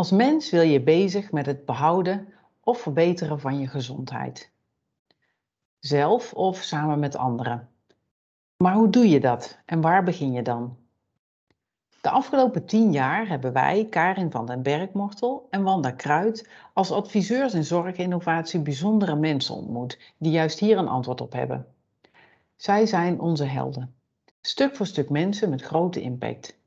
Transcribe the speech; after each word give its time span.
Als 0.00 0.10
mens 0.10 0.50
wil 0.50 0.62
je 0.62 0.80
bezig 0.80 1.32
met 1.32 1.46
het 1.46 1.64
behouden 1.64 2.28
of 2.60 2.80
verbeteren 2.80 3.40
van 3.40 3.58
je 3.58 3.66
gezondheid. 3.66 4.52
Zelf 5.78 6.32
of 6.32 6.62
samen 6.62 6.98
met 6.98 7.16
anderen. 7.16 7.68
Maar 8.56 8.74
hoe 8.74 8.90
doe 8.90 9.08
je 9.08 9.20
dat 9.20 9.58
en 9.64 9.80
waar 9.80 10.04
begin 10.04 10.32
je 10.32 10.42
dan? 10.42 10.76
De 12.00 12.10
afgelopen 12.10 12.66
tien 12.66 12.92
jaar 12.92 13.28
hebben 13.28 13.52
wij, 13.52 13.86
Karin 13.90 14.30
van 14.30 14.46
den 14.46 14.62
Bergmortel 14.62 15.46
en 15.50 15.62
Wanda 15.62 15.90
Kruid, 15.90 16.48
als 16.72 16.90
adviseurs 16.90 17.54
in 17.54 17.64
zorginnovatie 17.64 18.60
bijzondere 18.60 19.16
mensen 19.16 19.54
ontmoet 19.54 19.98
die 20.18 20.32
juist 20.32 20.58
hier 20.58 20.78
een 20.78 20.88
antwoord 20.88 21.20
op 21.20 21.32
hebben. 21.32 21.66
Zij 22.56 22.86
zijn 22.86 23.20
onze 23.20 23.44
helden. 23.44 23.94
Stuk 24.40 24.76
voor 24.76 24.86
stuk 24.86 25.10
mensen 25.10 25.50
met 25.50 25.62
grote 25.62 26.00
impact. 26.00 26.58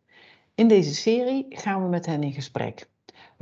In 0.56 0.68
deze 0.68 0.96
serie 0.96 1.46
gaan 1.50 1.84
we 1.84 1.90
met 1.90 2.06
hen 2.06 2.24
in 2.24 2.34
gesprek. 2.34 2.92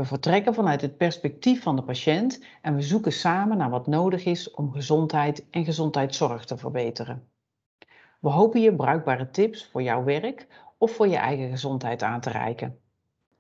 We 0.02 0.08
vertrekken 0.08 0.54
vanuit 0.54 0.82
het 0.82 0.98
perspectief 0.98 1.62
van 1.62 1.76
de 1.76 1.84
patiënt 1.84 2.44
en 2.62 2.76
we 2.76 2.82
zoeken 2.82 3.12
samen 3.12 3.58
naar 3.58 3.70
wat 3.70 3.88
nodig 3.88 4.26
is 4.26 4.52
om 4.52 4.72
gezondheid 4.72 5.46
en 5.50 5.66
gezondheidszorg 5.66 6.46
te 6.46 6.58
verbeteren. 6.58 7.28
We 8.20 8.30
hopen 8.30 8.62
je 8.62 8.76
bruikbare 8.76 9.30
tips 9.30 9.70
voor 9.72 9.82
jouw 9.82 10.04
werk 10.04 10.48
of 10.78 10.92
voor 10.92 11.08
je 11.08 11.16
eigen 11.16 11.50
gezondheid 11.50 12.04
aan 12.04 12.22
te 12.22 12.30
reiken. 12.30 12.78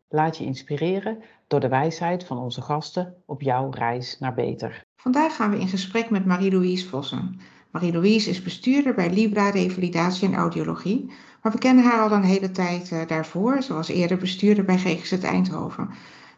Laat 0.10 0.38
je 0.38 0.46
inspireren 0.46 1.24
door 1.48 1.60
de 1.60 1.68
wijsheid 1.68 2.24
van 2.24 2.38
onze 2.38 2.62
gasten 2.62 3.16
op 3.26 3.42
jouw 3.42 3.70
reis 3.70 4.20
naar 4.20 4.34
beter. 4.34 4.86
Vandaag 4.96 5.36
gaan 5.36 5.52
we 5.52 5.60
in 5.60 5.68
gesprek 5.68 6.10
met 6.10 6.26
Marie-Louise 6.26 6.88
Vossen. 6.88 7.40
Marie-Louise 7.72 8.30
is 8.30 8.42
bestuurder 8.42 8.94
bij 8.94 9.10
Libra 9.10 9.50
Revalidatie 9.50 10.28
en 10.28 10.36
Audiologie, 10.36 11.12
maar 11.42 11.52
we 11.52 11.58
kennen 11.58 11.84
haar 11.84 12.02
al 12.02 12.12
een 12.12 12.24
hele 12.24 12.52
tijd 12.52 12.92
uh, 12.92 13.08
daarvoor. 13.08 13.62
Ze 13.62 13.74
was 13.74 13.88
eerder 13.88 14.18
bestuurder 14.18 14.66
bij 14.66 14.78
GGZ 14.78 15.24
Eindhoven. 15.24 15.90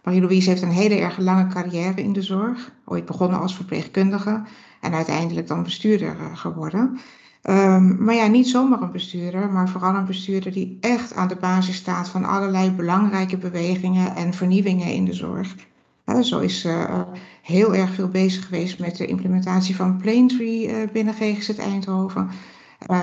Marie-Louise 0.03 0.49
heeft 0.49 0.61
een 0.61 0.69
hele 0.69 0.95
erg 0.95 1.17
lange 1.17 1.47
carrière 1.47 2.01
in 2.01 2.13
de 2.13 2.21
zorg, 2.21 2.71
ooit 2.85 3.05
begonnen 3.05 3.39
als 3.39 3.55
verpleegkundige 3.55 4.41
en 4.81 4.93
uiteindelijk 4.93 5.47
dan 5.47 5.63
bestuurder 5.63 6.15
uh, 6.19 6.37
geworden. 6.37 6.99
Um, 7.49 8.03
maar 8.03 8.15
ja, 8.15 8.27
niet 8.27 8.47
zomaar 8.47 8.81
een 8.81 8.91
bestuurder, 8.91 9.49
maar 9.49 9.69
vooral 9.69 9.95
een 9.95 10.05
bestuurder 10.05 10.51
die 10.51 10.77
echt 10.81 11.15
aan 11.15 11.27
de 11.27 11.35
basis 11.35 11.75
staat 11.75 12.09
van 12.09 12.25
allerlei 12.25 12.71
belangrijke 12.71 13.37
bewegingen 13.37 14.15
en 14.15 14.33
vernieuwingen 14.33 14.93
in 14.93 15.05
de 15.05 15.13
zorg. 15.13 15.55
Uh, 16.05 16.19
zo 16.19 16.39
is 16.39 16.61
ze 16.61 16.67
uh, 16.67 17.01
heel 17.41 17.75
erg 17.75 17.93
veel 17.93 18.07
bezig 18.07 18.45
geweest 18.45 18.79
met 18.79 18.97
de 18.97 19.05
implementatie 19.05 19.75
van 19.75 19.97
Plaintree 19.97 20.67
uh, 20.67 20.75
binnen 20.91 21.13
GGZ 21.13 21.49
Eindhoven. 21.49 22.29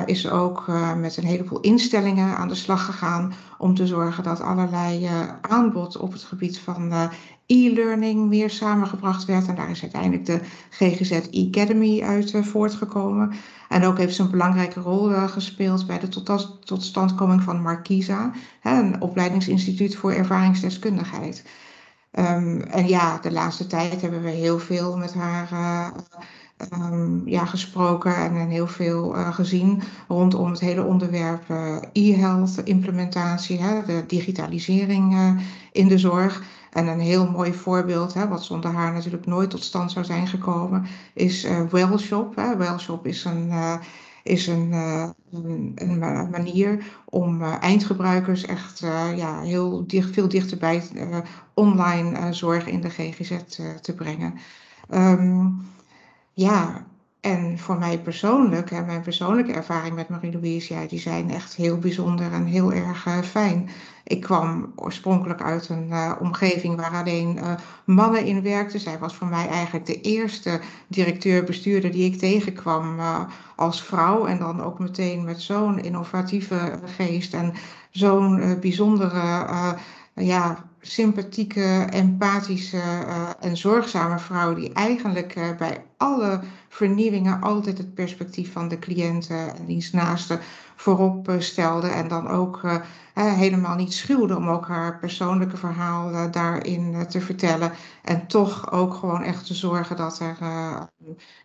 Is 0.06 0.20
ze 0.20 0.31
ook 0.31 0.64
met 0.97 1.17
een 1.17 1.25
heleboel 1.25 1.61
instellingen 1.61 2.36
aan 2.36 2.48
de 2.48 2.55
slag 2.55 2.84
gegaan 2.84 3.33
om 3.59 3.75
te 3.75 3.86
zorgen 3.86 4.25
dat 4.25 4.41
allerlei 4.41 5.09
aanbod 5.41 5.97
op 5.97 6.12
het 6.12 6.23
gebied 6.23 6.59
van 6.59 7.11
e-learning 7.47 8.28
meer 8.28 8.51
samengebracht 8.51 9.25
werd. 9.25 9.48
En 9.48 9.55
daar 9.55 9.70
is 9.70 9.83
uiteindelijk 9.83 10.27
de 10.27 10.41
GGZ 10.70 11.20
Academy 11.33 12.03
uit 12.03 12.34
voortgekomen. 12.41 13.33
En 13.69 13.84
ook 13.84 13.98
heeft 13.98 14.14
ze 14.14 14.23
een 14.23 14.31
belangrijke 14.31 14.81
rol 14.81 15.28
gespeeld 15.28 15.86
bij 15.86 15.98
de 15.98 16.08
tot, 16.08 16.58
totstandkoming 16.64 17.42
van 17.42 17.62
Markisa, 17.62 18.33
hè, 18.61 18.81
een 18.81 19.01
opleidingsinstituut 19.01 19.97
voor 19.97 20.12
ervaringsdeskundigheid. 20.12 21.45
Um, 22.12 22.61
en 22.61 22.89
ja, 22.89 23.19
de 23.19 23.33
laatste 23.33 23.67
tijd 23.67 24.01
hebben 24.01 24.23
we 24.23 24.31
heel 24.31 24.58
veel 24.58 24.97
met 24.97 25.14
haar 25.14 25.92
um, 26.72 27.22
ja, 27.28 27.44
gesproken 27.44 28.14
en 28.14 28.48
heel 28.48 28.66
veel 28.66 29.16
uh, 29.16 29.34
gezien 29.34 29.83
rondom 30.08 30.51
het 30.51 30.61
hele 30.61 30.84
onderwerp 30.84 31.42
e-health 31.92 32.61
implementatie, 32.64 33.58
hè, 33.58 33.84
de 33.84 34.05
digitalisering 34.07 35.17
in 35.73 35.89
de 35.89 35.98
zorg. 35.98 36.42
En 36.70 36.86
een 36.86 37.01
heel 37.01 37.30
mooi 37.30 37.55
voorbeeld, 37.55 38.14
hè, 38.14 38.29
wat 38.29 38.45
zonder 38.45 38.70
haar 38.70 38.92
natuurlijk 38.92 39.27
nooit 39.27 39.51
tot 39.51 39.64
stand 39.64 39.92
zou 39.92 40.05
zijn 40.05 40.27
gekomen, 40.27 40.86
is 41.14 41.46
Wellshop. 41.70 42.36
Hè. 42.36 42.57
Wellshop 42.57 43.07
is 43.07 43.24
een, 43.24 43.52
is 44.23 44.46
een, 44.46 44.73
een, 45.74 45.98
manier 46.30 46.84
om 47.05 47.42
eindgebruikers 47.42 48.45
echt 48.45 48.79
ja, 49.17 49.40
heel 49.40 49.86
dicht, 49.86 50.11
veel 50.14 50.29
dichterbij 50.29 50.83
online 51.55 52.33
zorg 52.33 52.67
in 52.67 52.80
de 52.80 52.90
GGZ 52.90 53.36
te 53.80 53.95
brengen. 53.95 54.34
Um, 54.95 55.63
ja, 56.33 56.86
en 57.20 57.58
voor 57.58 57.79
mij 57.79 57.98
persoonlijk, 58.01 58.70
en 58.70 58.86
mijn 58.86 59.02
persoonlijke 59.02 59.52
ervaring 59.52 59.95
met 59.95 60.08
Marie-Louise, 60.08 60.74
ja, 60.74 60.86
die 60.86 60.98
zijn 60.98 61.30
echt 61.30 61.55
heel 61.55 61.79
bijzonder 61.79 62.33
en 62.33 62.45
heel 62.45 62.73
erg 62.73 63.07
uh, 63.07 63.18
fijn. 63.18 63.68
Ik 64.05 64.20
kwam 64.20 64.73
oorspronkelijk 64.77 65.42
uit 65.42 65.69
een 65.69 65.89
uh, 65.89 66.13
omgeving 66.20 66.77
waar 66.77 66.92
alleen 66.92 67.36
uh, 67.36 67.55
mannen 67.85 68.24
in 68.24 68.42
werkten. 68.42 68.80
Zij 68.80 68.98
was 68.98 69.14
voor 69.14 69.27
mij 69.27 69.48
eigenlijk 69.48 69.86
de 69.86 70.01
eerste 70.01 70.61
directeur-bestuurder 70.89 71.90
die 71.90 72.13
ik 72.13 72.19
tegenkwam 72.19 73.01
als 73.57 73.83
vrouw. 73.83 74.27
En 74.27 74.39
dan 74.39 74.63
ook 74.63 74.79
meteen 74.79 75.24
met 75.24 75.40
zo'n 75.40 75.79
innovatieve 75.79 76.79
geest 76.96 77.35
en 77.35 77.52
zo'n 77.90 78.58
bijzondere 78.61 79.46
ja, 80.14 80.70
sympathieke, 80.80 81.86
empathische 81.91 82.77
uh, 82.77 83.29
en 83.41 83.57
zorgzame 83.57 84.18
vrouw 84.18 84.55
die 84.55 84.73
eigenlijk 84.73 85.36
uh, 85.36 85.57
bij 85.57 85.85
alle 85.96 86.41
vernieuwingen 86.68 87.41
altijd 87.41 87.79
het 87.79 87.95
perspectief 87.95 88.52
van 88.52 88.68
de 88.68 88.79
cliënten 88.79 89.57
en 89.57 89.67
diens 89.67 89.90
naasten 89.90 90.40
voorop 90.77 91.29
uh, 91.29 91.40
stelde 91.40 91.89
en 91.89 92.08
dan 92.08 92.29
ook 92.29 92.61
helemaal 93.14 93.77
niet 93.77 93.92
schuwde 93.92 94.36
om 94.36 94.48
ook 94.48 94.67
haar 94.67 94.98
persoonlijke 94.98 95.57
verhaal 95.57 96.30
daarin 96.30 97.07
te 97.08 97.20
vertellen 97.20 97.73
en 98.05 98.27
toch 98.27 98.73
ook 98.73 98.95
gewoon 98.95 99.23
echt 99.23 99.46
te 99.46 99.55
zorgen 99.55 99.96
dat 99.96 100.20
er 100.20 100.36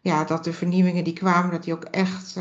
ja, 0.01 0.23
dat 0.23 0.43
de 0.43 0.53
vernieuwingen 0.53 1.03
die 1.03 1.13
kwamen 1.13 1.51
dat 1.51 1.63
die 1.63 1.73
ook 1.73 1.83
echt 1.83 2.39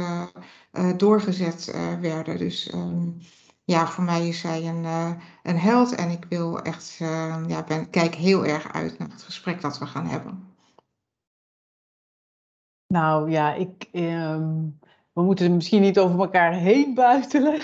doorgezet 0.96 1.74
werden. 2.00 2.38
Dus 2.38 2.72
um, 2.74 3.16
ja, 3.64 3.86
voor 3.86 4.04
mij 4.04 4.28
is 4.28 4.40
zij 4.40 4.68
een, 4.68 4.82
uh, 4.82 5.10
een 5.42 5.58
held 5.58 5.94
en 5.94 6.10
ik 6.10 6.24
wil 6.28 6.62
echt, 6.62 6.98
uh, 7.02 7.44
ja, 7.46 7.64
ben, 7.64 7.90
kijk 7.90 8.14
heel 8.14 8.44
erg 8.44 8.72
uit 8.72 8.98
naar 8.98 9.08
het 9.08 9.22
gesprek 9.22 9.60
dat 9.60 9.78
we 9.78 9.86
gaan 9.86 10.06
hebben. 10.06 10.52
Nou 12.86 13.30
ja, 13.30 13.54
ik, 13.54 13.88
um, 13.92 14.78
we 15.12 15.22
moeten 15.22 15.54
misschien 15.54 15.80
niet 15.80 15.98
over 15.98 16.20
elkaar 16.20 16.52
heen 16.52 16.94
buitelen, 16.94 17.60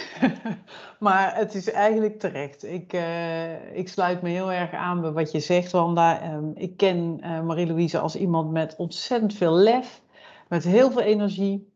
maar 0.98 1.36
het 1.36 1.54
is 1.54 1.70
eigenlijk 1.70 2.18
terecht. 2.18 2.64
Ik, 2.64 2.92
uh, 2.92 3.76
ik 3.76 3.88
sluit 3.88 4.22
me 4.22 4.28
heel 4.28 4.52
erg 4.52 4.72
aan 4.72 5.00
bij 5.00 5.12
wat 5.12 5.32
je 5.32 5.40
zegt, 5.40 5.72
Wanda. 5.72 6.32
Um, 6.32 6.52
ik 6.54 6.76
ken 6.76 7.16
Marie-Louise 7.46 7.98
als 7.98 8.16
iemand 8.16 8.50
met 8.50 8.76
ontzettend 8.76 9.34
veel 9.34 9.54
lef, 9.54 10.02
met 10.48 10.64
heel 10.64 10.90
veel 10.90 11.02
energie. 11.02 11.69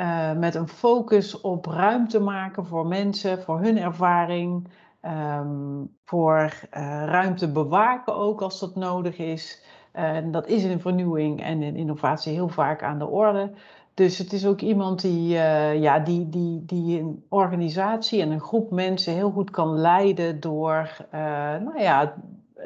Uh, 0.00 0.32
met 0.32 0.54
een 0.54 0.68
focus 0.68 1.40
op 1.40 1.66
ruimte 1.66 2.20
maken 2.20 2.66
voor 2.66 2.86
mensen, 2.86 3.42
voor 3.42 3.60
hun 3.60 3.78
ervaring, 3.78 4.68
um, 5.02 5.96
voor 6.04 6.42
uh, 6.42 7.04
ruimte 7.04 7.52
bewaken 7.52 8.14
ook 8.14 8.42
als 8.42 8.60
dat 8.60 8.76
nodig 8.76 9.18
is. 9.18 9.62
Uh, 9.94 10.18
dat 10.30 10.46
is 10.46 10.64
in 10.64 10.80
vernieuwing 10.80 11.42
en 11.42 11.62
in 11.62 11.76
innovatie 11.76 12.32
heel 12.32 12.48
vaak 12.48 12.82
aan 12.82 12.98
de 12.98 13.06
orde. 13.06 13.50
Dus 13.94 14.18
het 14.18 14.32
is 14.32 14.46
ook 14.46 14.60
iemand 14.60 15.00
die, 15.00 15.28
ja, 15.28 15.98
die, 15.98 16.28
die, 16.28 16.64
die 16.64 17.00
een 17.00 17.24
organisatie 17.28 18.22
en 18.22 18.30
een 18.30 18.40
groep 18.40 18.70
mensen 18.70 19.12
heel 19.12 19.30
goed 19.30 19.50
kan 19.50 19.78
leiden 19.78 20.40
door 20.40 21.06
nou 21.60 21.80
ja, 21.80 22.14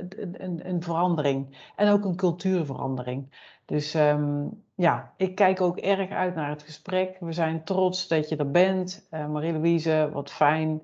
een, 0.09 0.69
een, 0.69 0.83
verandering 0.83 1.71
en 1.77 1.89
ook 1.89 2.05
een 2.05 2.17
cultuurverandering. 2.17 3.27
Dus 3.65 3.95
um, 3.95 4.63
ja, 4.75 5.15
ik 5.17 5.35
kijk 5.35 5.61
ook 5.61 5.79
erg 5.79 6.11
uit 6.11 6.35
naar 6.35 6.51
het 6.51 6.63
gesprek. 6.63 7.17
We 7.21 7.33
zijn 7.33 7.65
trots 7.65 8.09
dat 8.09 8.29
je 8.29 8.37
er 8.37 8.51
bent. 8.51 9.07
Uh, 9.11 9.29
Marie-Louise, 9.29 10.11
wat 10.13 10.31
fijn. 10.31 10.83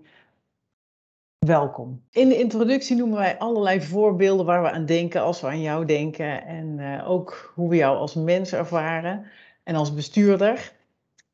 Welkom. 1.39 2.03
In 2.11 2.29
de 2.29 2.39
introductie 2.39 2.97
noemen 2.97 3.19
wij 3.19 3.39
allerlei 3.39 3.83
voorbeelden 3.83 4.47
waar 4.47 4.63
we 4.63 4.71
aan 4.71 4.87
denken 4.87 5.23
als 5.23 5.41
we 5.41 5.47
aan 5.47 5.61
jou 5.61 5.85
denken. 5.85 6.45
En 6.45 6.79
uh, 6.79 7.11
ook 7.11 7.53
hoe 7.55 7.69
we 7.69 7.77
jou 7.77 7.97
als 7.97 8.15
mens 8.15 8.53
ervaren 8.53 9.27
en 9.63 9.75
als 9.75 9.95
bestuurder. 9.95 10.73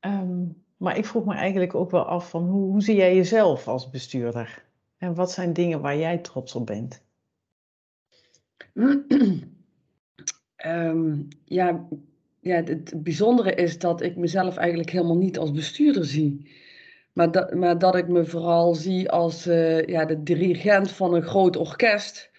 Um, 0.00 0.64
maar 0.76 0.96
ik 0.96 1.06
vroeg 1.06 1.25
me 1.25 1.35
eigenlijk 1.35 1.75
ook 1.75 1.91
wel 1.91 2.05
af 2.05 2.31
van 2.31 2.49
hoe, 2.49 2.70
hoe 2.70 2.82
zie 2.82 2.96
jij 2.96 3.14
jezelf 3.14 3.69
als 3.69 3.91
bestuurder? 3.91 4.64
En 4.99 5.14
wat 5.14 5.32
zijn 5.32 5.52
dingen 5.52 5.81
waar 5.81 5.96
jij 5.96 6.19
trots 6.19 6.55
op 6.55 6.67
bent? 6.67 7.02
um, 10.67 11.29
ja, 11.45 11.87
ja, 12.41 12.63
het 12.63 13.03
bijzondere 13.03 13.55
is 13.55 13.79
dat 13.79 14.03
ik 14.03 14.17
mezelf 14.17 14.57
eigenlijk 14.57 14.91
helemaal 14.91 15.17
niet 15.17 15.39
als 15.39 15.53
bestuurder 15.53 16.05
zie. 16.05 16.51
Maar, 17.13 17.31
dat, 17.31 17.55
maar 17.55 17.79
dat 17.79 17.97
ik 17.97 18.09
me 18.09 18.25
vooral 18.25 18.75
zie 18.75 19.11
als 19.11 19.47
uh, 19.47 19.83
ja, 19.87 20.05
de 20.05 20.23
dirigent 20.23 20.91
van 20.93 21.15
een 21.15 21.23
groot 21.23 21.57
orkest. 21.57 22.31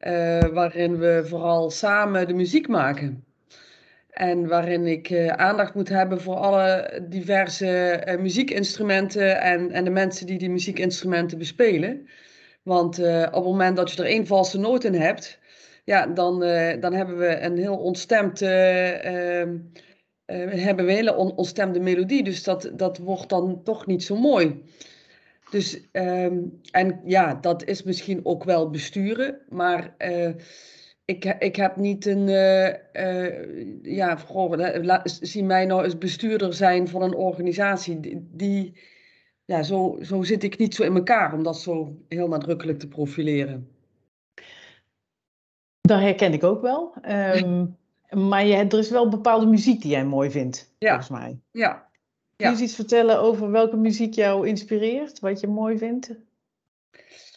Uh, 0.00 0.40
waarin 0.40 0.98
we 0.98 1.22
vooral 1.24 1.70
samen 1.70 2.26
de 2.26 2.34
muziek 2.34 2.68
maken. 2.68 3.24
En 4.10 4.48
waarin 4.48 4.86
ik 4.86 5.10
uh, 5.10 5.26
aandacht 5.26 5.74
moet 5.74 5.88
hebben 5.88 6.20
voor 6.20 6.34
alle 6.34 7.00
diverse 7.08 8.02
muziekinstrumenten 8.20 9.40
en, 9.40 9.70
en 9.70 9.84
de 9.84 9.90
mensen 9.90 10.26
die 10.26 10.38
die 10.38 10.50
muziekinstrumenten 10.50 11.38
bespelen. 11.38 12.08
Want 12.62 12.98
op 12.98 13.34
het 13.34 13.44
moment 13.44 13.76
dat 13.76 13.92
je 13.92 14.02
er 14.02 14.08
één 14.08 14.26
valse 14.26 14.58
noot 14.58 14.84
in 14.84 14.94
hebt, 14.94 15.38
ja, 15.84 16.06
dan, 16.06 16.40
dan 16.80 16.92
hebben 16.92 17.18
we 17.18 17.40
een 17.40 17.56
heel 17.56 17.76
ontstemd, 17.76 18.42
ehm, 18.42 19.58
hebben 20.26 20.84
we 20.84 20.90
een 20.90 20.96
hele 20.96 21.16
on 21.16 21.36
ontstemde 21.36 21.80
melodie. 21.80 22.24
Dus 22.24 22.42
dat, 22.42 22.72
dat 22.76 22.98
wordt 22.98 23.28
dan 23.28 23.62
toch 23.62 23.86
niet 23.86 24.02
zo 24.02 24.16
mooi. 24.16 24.62
Dus, 25.50 25.88
ehm, 25.92 26.38
en 26.70 27.00
ja, 27.04 27.34
dat 27.34 27.64
is 27.64 27.82
misschien 27.82 28.20
ook 28.24 28.44
wel 28.44 28.70
besturen, 28.70 29.40
maar 29.48 29.96
ik, 31.04 31.24
ik 31.38 31.56
heb 31.56 31.76
niet 31.76 32.06
een, 32.06 32.28
uh, 32.28 32.68
uh, 32.92 33.82
ja, 33.82 34.18
zie 35.04 35.44
mij 35.44 35.66
nou 35.66 35.84
als 35.84 35.98
bestuurder 35.98 36.54
zijn 36.54 36.88
van 36.88 37.02
een 37.02 37.14
organisatie. 37.14 38.00
Die, 38.00 38.28
die, 38.30 38.80
ja, 39.44 39.62
zo, 39.62 39.98
zo 40.02 40.22
zit 40.22 40.42
ik 40.42 40.58
niet 40.58 40.74
zo 40.74 40.82
in 40.82 40.94
elkaar 40.94 41.32
om 41.32 41.42
dat 41.42 41.58
zo 41.58 41.96
heel 42.08 42.28
nadrukkelijk 42.28 42.78
te 42.78 42.88
profileren. 42.88 43.68
Dat 45.82 46.00
herken 46.00 46.32
ik 46.32 46.44
ook 46.44 46.62
wel. 46.62 46.94
Um, 47.08 47.76
maar 48.28 48.46
je, 48.46 48.56
er 48.56 48.78
is 48.78 48.90
wel 48.90 49.08
bepaalde 49.08 49.46
muziek 49.46 49.82
die 49.82 49.90
jij 49.90 50.04
mooi 50.04 50.30
vindt, 50.30 50.74
ja. 50.78 50.88
volgens 50.88 51.20
mij. 51.20 51.38
Ja, 51.50 51.90
Kun 52.36 52.46
je 52.46 52.52
eens 52.52 52.60
iets 52.60 52.74
vertellen 52.74 53.20
over 53.20 53.50
welke 53.50 53.76
muziek 53.76 54.14
jou 54.14 54.48
inspireert, 54.48 55.20
wat 55.20 55.40
je 55.40 55.46
mooi 55.46 55.78
vindt? 55.78 56.10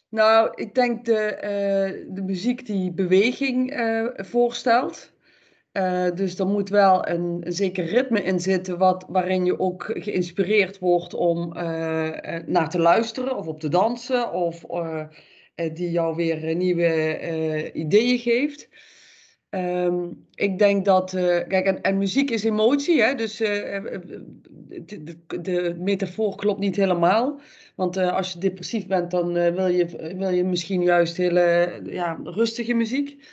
Nou, 0.10 0.52
ik 0.56 0.76
denk 0.76 1.06
de, 1.06 1.36
uh, 1.36 2.16
de 2.16 2.22
muziek 2.22 2.66
die 2.66 2.92
beweging 2.92 3.80
uh, 3.80 4.08
voorstelt. 4.16 5.14
Uh, 5.74 6.12
dus 6.16 6.40
er 6.40 6.48
moet 6.48 6.70
wel 6.70 7.08
een, 7.08 7.42
een, 7.46 7.54
zeker 7.54 7.86
ritme 7.86 8.24
in 8.24 8.40
zitten 8.40 8.78
wat, 8.78 9.06
waarin 9.08 9.46
je 9.46 9.60
ook 9.60 9.84
geïnspireerd 9.94 10.80
wordt 10.80 11.14
om 11.14 11.54
naar 12.46 12.70
te 12.70 12.80
luisteren 12.80 13.38
of 13.38 13.48
op 13.48 13.60
te 13.60 13.70
dansen. 13.70 14.32
Of 14.32 14.66
die 15.56 15.92
jou 15.92 16.16
weer 16.16 16.56
nieuwe 16.56 17.72
ideeën 17.74 18.20
geeft. 18.20 18.70
Um, 19.50 20.28
ik 20.34 20.60
denk 20.60 20.86
dat, 20.86 21.12
kijk, 21.48 21.66
en, 21.66 21.82
en, 21.82 21.98
muziek 21.98 22.30
is 22.30 22.44
emotie, 22.44 23.02
hè? 23.02 23.16
dus 23.16 23.38
de, 23.38 25.18
de, 25.42 25.76
metafoor 25.80 26.36
klopt 26.36 26.60
niet 26.60 26.76
helemaal. 26.76 27.40
Want 27.76 27.98
als 27.98 28.34
je 28.34 28.40
depressief 28.40 28.88
bent, 28.88 29.12
dan 29.12 29.34
wil, 29.34 29.68
je, 29.68 30.14
wil 30.18 30.30
je 30.30 30.44
misschien 30.44 30.82
juist 30.82 31.18
hele 31.18 31.80
ja, 31.84 32.20
rustige 32.24 32.74
muziek. 32.74 33.28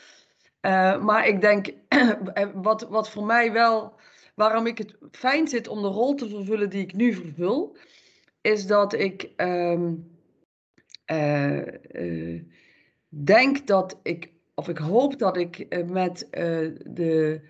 maar 1.00 1.28
ik 1.28 1.40
denk, 1.40 1.72
wat, 2.54 2.86
wat 2.88 3.10
voor 3.10 3.24
mij 3.24 3.52
wel, 3.52 3.92
waarom 4.34 4.66
ik 4.66 4.78
het 4.78 4.96
fijn 5.10 5.48
zit 5.48 5.68
om 5.68 5.82
de 5.82 5.88
rol 5.88 6.14
te 6.14 6.28
vervullen 6.28 6.70
die 6.70 6.82
ik 6.82 6.94
nu 6.94 7.12
vervul, 7.12 7.76
is 8.40 8.66
dat 8.66 8.92
ik 8.92 9.30
um, 9.36 10.11
denk 13.08 13.66
dat 13.66 14.00
ik 14.02 14.32
of 14.54 14.68
ik 14.68 14.78
hoop 14.78 15.18
dat 15.18 15.36
ik 15.36 15.58
eh, 15.58 15.84
met 15.84 16.28
de 16.84 17.40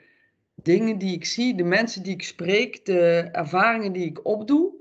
dingen 0.55 0.99
die 0.99 1.15
ik 1.15 1.25
zie, 1.25 1.55
de 1.55 1.65
mensen 1.65 2.03
die 2.03 2.13
ik 2.13 2.23
spreek, 2.23 2.85
de 2.85 3.29
ervaringen 3.33 3.93
die 3.93 4.07
ik 4.07 4.27
opdoe, 4.27 4.81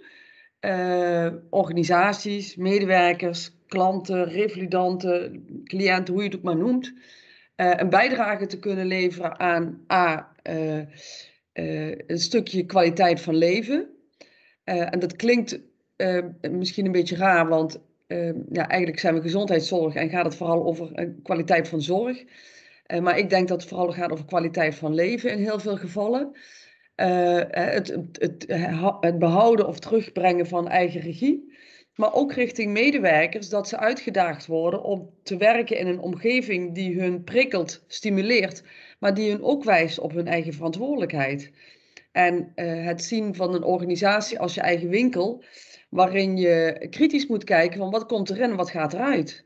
organisaties, 1.49 2.55
medewerkers, 2.55 3.51
klanten, 3.67 4.25
revalidanten, 4.25 5.45
cliënten, 5.63 6.13
hoe 6.13 6.23
je 6.23 6.29
het 6.29 6.37
ook 6.37 6.43
maar 6.43 6.57
noemt, 6.57 6.93
een 7.55 7.89
bijdrage 7.89 8.45
te 8.45 8.59
kunnen 8.59 8.85
leveren 8.85 9.39
aan 9.39 9.85
A, 9.91 10.35
een 11.53 12.19
stukje 12.19 12.65
kwaliteit 12.65 13.21
van 13.21 13.35
leven. 13.35 13.89
en 14.63 14.99
dat 14.99 15.15
klinkt 15.15 15.59
misschien 16.41 16.85
een 16.85 16.91
beetje 16.91 17.15
raar, 17.15 17.47
want 17.47 17.79
Ehm, 18.11 18.37
ja, 18.51 18.67
eigenlijk 18.67 18.99
zijn 18.99 19.15
we 19.15 19.21
gezondheidszorg 19.21 19.95
en 19.95 20.09
gaat 20.09 20.25
het 20.25 20.35
vooral 20.35 20.65
over 20.65 21.13
kwaliteit 21.23 21.67
van 21.67 21.81
zorg. 21.81 22.23
Uh, 22.87 22.99
maar 22.99 23.17
ik 23.17 23.29
denk 23.29 23.47
dat 23.47 23.59
het 23.61 23.69
vooral 23.69 23.91
gaat 23.91 24.11
over 24.11 24.25
kwaliteit 24.25 24.75
van 24.75 24.93
leven 24.93 25.31
in 25.31 25.39
heel 25.39 25.59
veel 25.59 25.77
gevallen. 25.77 26.31
Uh, 26.95 27.41
het, 27.49 27.87
het, 27.87 28.45
het, 28.99 29.19
behouden 29.19 29.67
of 29.67 29.79
terugbrengen 29.79 30.47
van 30.47 30.67
eigen 30.67 31.01
regie. 31.01 31.53
Maar 31.95 32.13
ook 32.13 32.33
richting 32.33 32.71
medewerkers 32.71 33.49
dat 33.49 33.67
ze 33.67 33.77
uitgedaagd 33.77 34.45
worden 34.45 34.83
om 34.83 35.09
te 35.23 35.37
werken 35.37 35.77
in 35.77 35.87
een 35.87 35.99
omgeving 35.99 36.75
die 36.75 36.99
hun 36.99 37.23
prikkelt, 37.23 37.83
stimuleert, 37.87 38.63
maar 38.99 39.13
die 39.13 39.31
hun 39.31 39.43
ook 39.43 39.63
wijst 39.63 39.99
op 39.99 40.11
hun 40.11 40.27
eigen 40.27 40.53
verantwoordelijkheid. 40.53 41.51
En 42.11 42.51
het 42.55 43.03
zien 43.03 43.35
van 43.35 43.53
een 43.53 43.63
organisatie 43.63 44.39
als 44.39 44.53
je 44.53 44.61
eigen 44.61 44.89
winkel 44.89 45.43
waarin 45.91 46.37
je 46.37 46.87
kritisch 46.89 47.27
moet 47.27 47.43
kijken 47.43 47.77
van 47.77 47.89
wat 47.89 48.05
komt 48.05 48.29
erin 48.29 48.49
en 48.49 48.55
wat 48.55 48.69
gaat 48.69 48.93
eruit. 48.93 49.45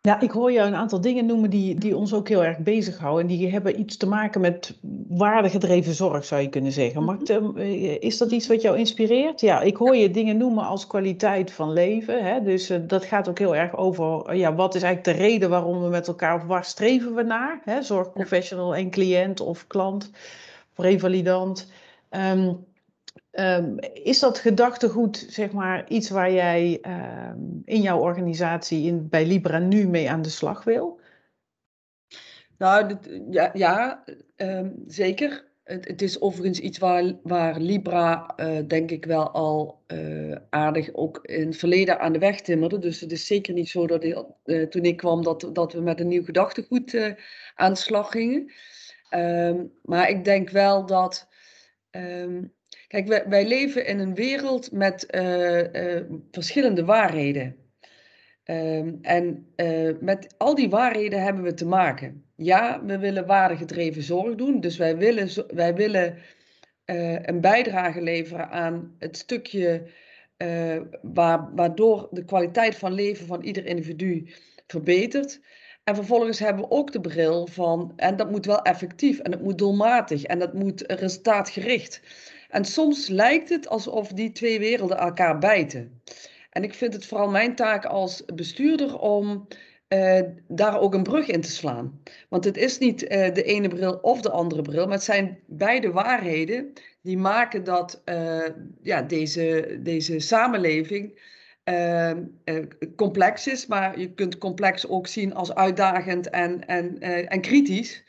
Ja, 0.00 0.20
ik 0.20 0.30
hoor 0.30 0.52
jou 0.52 0.66
een 0.66 0.74
aantal 0.74 1.00
dingen 1.00 1.26
noemen 1.26 1.50
die, 1.50 1.74
die 1.74 1.96
ons 1.96 2.14
ook 2.14 2.28
heel 2.28 2.44
erg 2.44 2.58
bezighouden. 2.58 3.20
En 3.20 3.36
die 3.36 3.50
hebben 3.50 3.80
iets 3.80 3.96
te 3.96 4.06
maken 4.06 4.40
met 4.40 4.78
waardegedreven 5.08 5.94
zorg, 5.94 6.24
zou 6.24 6.42
je 6.42 6.48
kunnen 6.48 6.72
zeggen. 6.72 7.04
Maar 7.04 7.16
mhm. 7.16 7.58
eh, 7.58 8.02
is 8.02 8.18
dat 8.18 8.30
iets 8.30 8.46
wat 8.46 8.62
jou 8.62 8.78
inspireert? 8.78 9.40
Ja, 9.40 9.60
ik 9.60 9.76
hoor 9.76 9.96
je 9.96 10.10
dingen 10.10 10.36
noemen 10.36 10.64
als 10.64 10.86
kwaliteit 10.86 11.52
van 11.52 11.72
leven. 11.72 12.24
Hè? 12.24 12.42
Dus 12.42 12.70
uh, 12.70 12.78
dat 12.86 13.04
gaat 13.04 13.28
ook 13.28 13.38
heel 13.38 13.56
erg 13.56 13.76
over, 13.76 14.36
ja, 14.36 14.54
wat 14.54 14.74
is 14.74 14.82
eigenlijk 14.82 15.18
de 15.18 15.24
reden 15.24 15.50
waarom 15.50 15.82
we 15.82 15.88
met 15.88 16.08
elkaar, 16.08 16.34
of 16.34 16.44
waar 16.44 16.64
streven 16.64 17.14
we 17.14 17.22
naar? 17.22 17.60
Hè? 17.64 17.82
Zorgprofessional 17.82 18.74
en 18.74 18.90
cliënt 18.90 19.40
of 19.40 19.66
klant, 19.66 20.10
of 20.76 20.84
revalidant. 20.84 21.72
Um, 22.10 22.64
Um, 23.36 23.78
is 23.92 24.18
dat 24.18 24.38
gedachtegoed, 24.38 25.26
zeg 25.28 25.52
maar, 25.52 25.88
iets 25.88 26.10
waar 26.10 26.32
jij 26.32 26.78
um, 26.82 27.62
in 27.64 27.80
jouw 27.80 27.98
organisatie 27.98 28.86
in, 28.86 29.08
bij 29.08 29.26
Libra 29.26 29.58
nu 29.58 29.88
mee 29.88 30.10
aan 30.10 30.22
de 30.22 30.28
slag 30.28 30.64
wil? 30.64 31.00
Nou, 32.58 32.88
dit, 32.88 33.20
ja, 33.30 33.50
ja 33.52 34.04
um, 34.36 34.82
zeker. 34.86 35.44
Het, 35.64 35.88
het, 35.88 36.02
is 36.02 36.20
overigens 36.20 36.58
iets 36.58 36.78
waar, 36.78 37.12
waar 37.22 37.60
Libra, 37.60 38.34
uh, 38.36 38.58
denk 38.66 38.90
ik, 38.90 39.04
wel 39.04 39.30
al 39.30 39.82
uh, 39.86 40.36
aardig 40.50 40.94
ook 40.94 41.18
in 41.22 41.46
het 41.46 41.56
verleden 41.56 42.00
aan 42.00 42.12
de 42.12 42.18
weg 42.18 42.40
timmerde. 42.40 42.78
Dus 42.78 43.00
het 43.00 43.12
is 43.12 43.26
zeker 43.26 43.54
niet 43.54 43.68
zo 43.68 43.86
dat 43.86 44.04
uh, 44.04 44.66
toen 44.66 44.84
ik 44.84 44.96
kwam 44.96 45.22
dat, 45.22 45.50
dat 45.52 45.72
we 45.72 45.80
met 45.80 46.00
een 46.00 46.08
nieuw 46.08 46.24
gedachtegoed 46.24 47.14
aan 47.54 47.72
de 47.72 47.78
slag 47.78 48.10
gingen. 48.10 48.52
maar 49.82 50.08
ik 50.08 50.24
denk 50.24 50.50
wel 50.50 50.86
dat 50.86 51.28
Kijk, 52.94 53.06
wij, 53.06 53.28
wij, 53.28 53.46
leven 53.46 53.86
in 53.86 53.98
een 53.98 54.14
wereld 54.14 54.72
met 54.72 55.06
uh, 55.10 55.72
uh, 55.72 56.00
verschillende 56.30 56.84
waarheden. 56.84 57.56
Um, 58.44 58.98
en 59.02 59.52
uh, 59.56 59.90
met 60.00 60.34
al 60.38 60.54
die 60.54 60.68
waarheden 60.68 61.22
hebben 61.22 61.42
we 61.42 61.54
te 61.54 61.66
maken. 61.66 62.24
Ja, 62.36 62.84
we 62.84 62.98
willen 62.98 63.26
waardegedreven 63.26 64.02
zorg 64.02 64.34
doen. 64.34 64.60
Dus 64.60 64.76
wij 64.76 64.96
willen, 64.96 65.28
wij 65.54 65.74
willen 65.74 66.18
een 67.22 67.40
bijdrage 67.40 68.02
leveren 68.02 68.50
aan 68.50 68.94
het 68.98 69.16
stukje 69.16 69.86
waar, 71.02 71.54
waardoor 71.54 72.08
de 72.10 72.24
kwaliteit 72.24 72.76
van 72.76 72.92
leven 72.92 73.26
van 73.26 73.42
ieder 73.42 73.66
individu 73.66 74.28
verbetert. 74.66 75.40
En 75.84 75.94
vervolgens 75.94 76.38
hebben 76.38 76.62
we 76.62 76.70
ook 76.70 76.92
de 76.92 77.00
bril 77.00 77.46
van, 77.46 77.92
en 77.96 78.16
dat 78.16 78.30
moet 78.30 78.46
wel 78.46 78.62
effectief 78.62 79.18
en 79.18 79.32
het 79.32 79.42
moet 79.42 79.58
doelmatig 79.58 80.22
en 80.22 80.38
dat 80.38 80.54
moet 80.54 80.84
resultaatgericht. 80.86 82.00
En 82.54 82.64
soms 82.64 83.08
lijkt 83.08 83.48
het 83.48 83.68
alsof 83.68 84.08
die 84.08 84.32
twee 84.32 84.58
werelden 84.58 84.98
elkaar 84.98 85.38
bijten. 85.38 86.02
En 86.50 86.62
ik 86.62 86.74
vind 86.74 86.92
het 86.92 87.06
vooral 87.06 87.30
mijn 87.30 87.54
taak 87.54 87.84
als 87.84 88.24
bestuurder 88.34 88.98
om 88.98 89.48
uh, 89.88 90.20
daar 90.48 90.80
ook 90.80 90.94
een 90.94 91.02
brug 91.02 91.26
in 91.26 91.40
te 91.40 91.50
slaan. 91.50 92.00
Want 92.28 92.44
het 92.44 92.56
is 92.56 92.78
niet 92.78 93.02
uh, 93.02 93.08
de 93.34 93.42
ene 93.42 93.68
bril 93.68 93.98
of 94.02 94.20
de 94.20 94.30
andere 94.30 94.62
bril, 94.62 94.84
maar 94.84 94.94
het 94.94 95.04
zijn 95.04 95.38
beide 95.46 95.90
waarheden 95.90 96.72
die 97.02 97.18
maken 97.18 97.64
dat 97.64 98.02
uh, 98.04 98.48
ja, 98.82 99.02
deze, 99.02 99.78
deze 99.82 100.18
samenleving 100.18 101.32
complex 102.96 103.46
is. 103.46 103.66
Maar 103.66 104.00
je 104.00 104.14
kunt 104.14 104.38
complex 104.38 104.88
ook 104.88 105.06
zien 105.06 105.34
als 105.34 105.54
uitdagend 105.54 106.30
en, 106.30 106.66
en, 106.66 107.00
en 107.28 107.40
kritisch. 107.40 108.04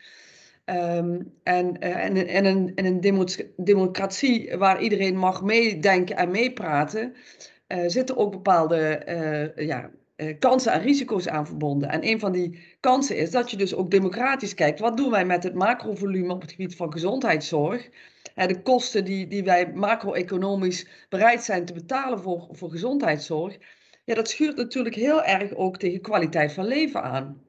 Um, 0.66 1.34
en, 1.44 1.78
uh, 1.80 2.04
en, 2.04 2.28
en, 2.28 2.46
een, 2.46 2.72
en 2.76 2.86
een 2.86 3.00
democratie 3.56 4.58
waar 4.58 4.82
iedereen 4.82 5.18
mag 5.18 5.44
meedenken 5.44 6.16
en 6.16 6.32
meepraten, 6.32 7.16
uh, 7.68 7.84
zitten 7.88 8.18
ook 8.18 8.32
bepaalde 8.32 9.02
uh, 9.58 9.68
ja, 9.68 9.92
kansen 10.40 10.72
en 10.72 10.82
risico's 10.82 11.28
aan 11.28 11.48
verbonden. 11.48 11.90
En 11.90 12.08
een 12.08 12.20
van 12.20 12.32
die 12.32 12.60
kansen 12.80 13.18
is 13.18 13.32
dat 13.32 13.52
je 13.52 13.58
dus 13.58 13.76
ook 13.76 13.92
democratisch 13.92 14.54
kijkt. 14.54 14.80
Wat 14.80 14.98
doen 14.98 15.12
wij 15.12 15.26
met 15.26 15.44
het 15.44 15.54
macrovolume 15.54 16.34
op 16.34 16.42
het 16.42 16.52
gebied 16.52 16.76
van 16.76 16.92
gezondheidszorg? 16.92 17.90
de 18.36 18.62
kosten 18.62 19.06
die, 19.06 19.28
die 19.28 19.44
wij 19.44 19.72
macro-economisch 19.74 20.88
bereid 21.10 21.44
zijn 21.44 21.66
te 21.66 21.74
betalen 21.74 22.20
voor, 22.20 22.48
voor 22.52 22.70
gezondheidszorg. 22.70 23.58
Ja, 24.04 24.16
dat 24.16 24.30
schuurt 24.30 24.58
natuurlijk 24.58 24.96
heel 24.96 25.24
erg 25.24 25.54
ook 25.54 25.78
tegen 25.78 26.02
kwaliteit 26.02 26.54
van 26.54 26.66
leven 26.66 27.04
aan. 27.04 27.42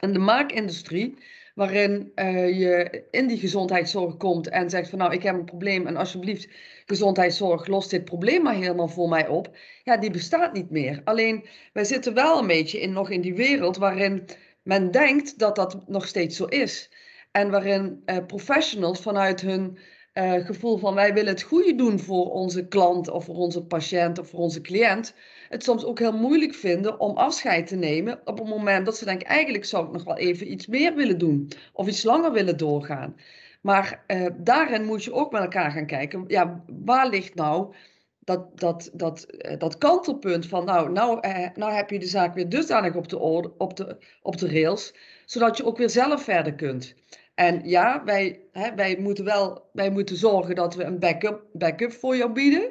En 0.00 0.12
de 0.12 0.18
maakindustrie 0.18 1.14
waarin 1.58 2.12
uh, 2.14 2.58
je 2.58 3.04
in 3.10 3.26
die 3.26 3.38
gezondheidszorg 3.38 4.16
komt 4.16 4.48
en 4.48 4.70
zegt 4.70 4.90
van 4.90 4.98
nou, 4.98 5.12
ik 5.12 5.22
heb 5.22 5.34
een 5.34 5.44
probleem 5.44 5.86
en 5.86 5.96
alsjeblieft, 5.96 6.48
gezondheidszorg, 6.86 7.66
los 7.66 7.88
dit 7.88 8.04
probleem 8.04 8.42
maar 8.42 8.54
helemaal 8.54 8.88
voor 8.88 9.08
mij 9.08 9.28
op. 9.28 9.56
Ja, 9.82 9.96
die 9.96 10.10
bestaat 10.10 10.52
niet 10.52 10.70
meer. 10.70 11.00
Alleen, 11.04 11.46
wij 11.72 11.84
zitten 11.84 12.14
wel 12.14 12.38
een 12.38 12.46
beetje 12.46 12.80
in, 12.80 12.92
nog 12.92 13.10
in 13.10 13.20
die 13.20 13.34
wereld 13.34 13.76
waarin 13.76 14.24
men 14.62 14.90
denkt 14.90 15.38
dat 15.38 15.56
dat 15.56 15.88
nog 15.88 16.06
steeds 16.06 16.36
zo 16.36 16.44
is. 16.44 16.90
En 17.30 17.50
waarin 17.50 18.02
uh, 18.06 18.16
professionals 18.26 19.00
vanuit 19.00 19.40
hun 19.40 19.78
uh, 20.18 20.46
gevoel 20.46 20.78
van 20.78 20.94
wij 20.94 21.14
willen 21.14 21.32
het 21.32 21.42
goede 21.42 21.74
doen 21.74 21.98
voor 21.98 22.30
onze 22.30 22.68
klant 22.68 23.10
of 23.10 23.24
voor 23.24 23.34
onze 23.34 23.64
patiënt 23.64 24.18
of 24.18 24.28
voor 24.28 24.40
onze 24.40 24.60
cliënt, 24.60 25.14
het 25.48 25.62
soms 25.62 25.84
ook 25.84 25.98
heel 25.98 26.12
moeilijk 26.12 26.54
vinden 26.54 27.00
om 27.00 27.16
afscheid 27.16 27.66
te 27.66 27.76
nemen 27.76 28.20
op 28.24 28.38
het 28.38 28.48
moment 28.48 28.86
dat 28.86 28.96
ze 28.96 29.04
denken, 29.04 29.26
eigenlijk 29.26 29.64
zou 29.64 29.86
ik 29.86 29.92
nog 29.92 30.04
wel 30.04 30.16
even 30.16 30.52
iets 30.52 30.66
meer 30.66 30.94
willen 30.94 31.18
doen 31.18 31.48
of 31.72 31.86
iets 31.86 32.02
langer 32.02 32.32
willen 32.32 32.56
doorgaan. 32.56 33.16
Maar 33.60 34.04
uh, 34.06 34.26
daarin 34.36 34.84
moet 34.84 35.04
je 35.04 35.12
ook 35.12 35.32
met 35.32 35.42
elkaar 35.42 35.70
gaan 35.70 35.86
kijken, 35.86 36.24
ja, 36.26 36.64
waar 36.84 37.08
ligt 37.08 37.34
nou 37.34 37.74
dat, 38.18 38.58
dat, 38.60 38.90
dat, 38.92 39.26
uh, 39.30 39.58
dat 39.58 39.78
kantelpunt 39.78 40.46
van, 40.46 40.64
nou, 40.64 40.92
nou, 40.92 41.20
nou 41.54 41.72
heb 41.72 41.90
je 41.90 41.98
de 41.98 42.06
zaak 42.06 42.34
weer 42.34 42.48
dusdanig 42.48 42.94
op 42.94 43.08
de, 43.08 43.18
op, 43.58 43.76
de, 43.76 43.96
op 44.22 44.38
de 44.38 44.48
rails, 44.48 44.94
zodat 45.24 45.56
je 45.56 45.64
ook 45.64 45.78
weer 45.78 45.90
zelf 45.90 46.22
verder 46.22 46.54
kunt. 46.54 46.94
En 47.38 47.60
ja, 47.64 48.04
wij, 48.04 48.40
hè, 48.52 48.74
wij, 48.74 48.96
moeten 48.98 49.24
wel 49.24 49.68
wij 49.72 49.90
moeten 49.90 50.16
zorgen 50.16 50.54
dat 50.54 50.74
we 50.74 50.84
een 50.84 50.98
backup, 50.98 51.46
backup 51.52 51.92
voor 51.92 52.16
jou 52.16 52.32
bieden. 52.32 52.70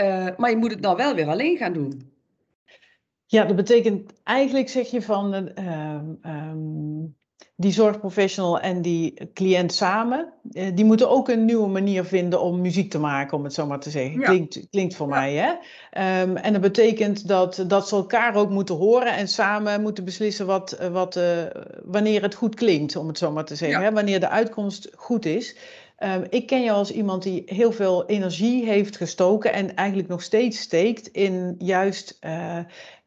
Uh, 0.00 0.28
maar 0.36 0.50
je 0.50 0.56
moet 0.56 0.70
het 0.70 0.80
nou 0.80 0.96
wel 0.96 1.14
weer 1.14 1.28
alleen 1.28 1.56
gaan 1.56 1.72
doen. 1.72 2.12
Ja, 3.26 3.44
dat 3.44 3.56
betekent 3.56 4.12
eigenlijk 4.22 4.68
zeg 4.68 4.90
je 4.90 5.02
van 5.02 5.34
uh, 5.58 6.00
um, 6.22 7.16
die 7.60 7.72
zorgprofessional 7.72 8.60
en 8.60 8.82
die 8.82 9.14
cliënt 9.34 9.72
samen, 9.72 10.32
uh, 10.52 10.66
die 10.74 10.84
moeten 10.84 11.10
ook 11.10 11.28
een 11.28 11.44
nieuwe 11.44 11.68
manier 11.68 12.04
vinden 12.04 12.40
om 12.40 12.60
muziek 12.60 12.90
te 12.90 12.98
maken, 12.98 13.36
om 13.36 13.44
het 13.44 13.54
zo 13.54 13.66
maar 13.66 13.80
te 13.80 13.90
zeggen. 13.90 14.20
Ja. 14.20 14.26
Klinkt, 14.26 14.66
klinkt 14.70 14.94
voor 14.94 15.08
ja. 15.08 15.14
mij, 15.14 15.34
hè? 15.34 15.48
Um, 16.22 16.36
en 16.36 16.52
dat 16.52 16.62
betekent 16.62 17.28
dat, 17.28 17.64
dat 17.66 17.88
ze 17.88 17.94
elkaar 17.96 18.34
ook 18.34 18.50
moeten 18.50 18.74
horen 18.74 19.16
en 19.16 19.28
samen 19.28 19.82
moeten 19.82 20.04
beslissen 20.04 20.46
wat, 20.46 20.78
wat, 20.92 21.16
uh, 21.16 21.24
wanneer 21.84 22.22
het 22.22 22.34
goed 22.34 22.54
klinkt, 22.54 22.96
om 22.96 23.08
het 23.08 23.18
zo 23.18 23.30
maar 23.30 23.44
te 23.44 23.56
zeggen. 23.56 23.80
Ja. 23.80 23.84
Hè? 23.84 23.92
Wanneer 23.92 24.20
de 24.20 24.28
uitkomst 24.28 24.90
goed 24.94 25.24
is. 25.26 25.56
Um, 25.98 26.24
ik 26.28 26.46
ken 26.46 26.62
jou 26.62 26.78
als 26.78 26.92
iemand 26.92 27.22
die 27.22 27.42
heel 27.46 27.72
veel 27.72 28.06
energie 28.06 28.64
heeft 28.64 28.96
gestoken 28.96 29.52
en 29.52 29.74
eigenlijk 29.74 30.08
nog 30.08 30.22
steeds 30.22 30.60
steekt 30.60 31.06
in 31.06 31.54
juist 31.58 32.18
uh, 32.20 32.58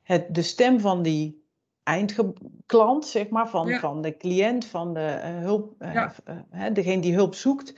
het, 0.04 0.36
de 0.36 0.42
stem 0.42 0.80
van 0.80 1.02
die 1.02 1.43
eindklant, 1.84 3.06
zeg 3.06 3.30
maar, 3.30 3.50
van, 3.50 3.68
ja. 3.68 3.80
van 3.80 4.02
de 4.02 4.18
cliënt, 4.18 4.66
van 4.66 4.94
de 4.94 5.20
uh, 5.24 5.44
hulp, 5.44 5.74
uh, 5.80 5.94
ja. 5.94 6.70
degene 6.70 7.02
die 7.02 7.14
hulp 7.14 7.36
zoekt, 7.36 7.74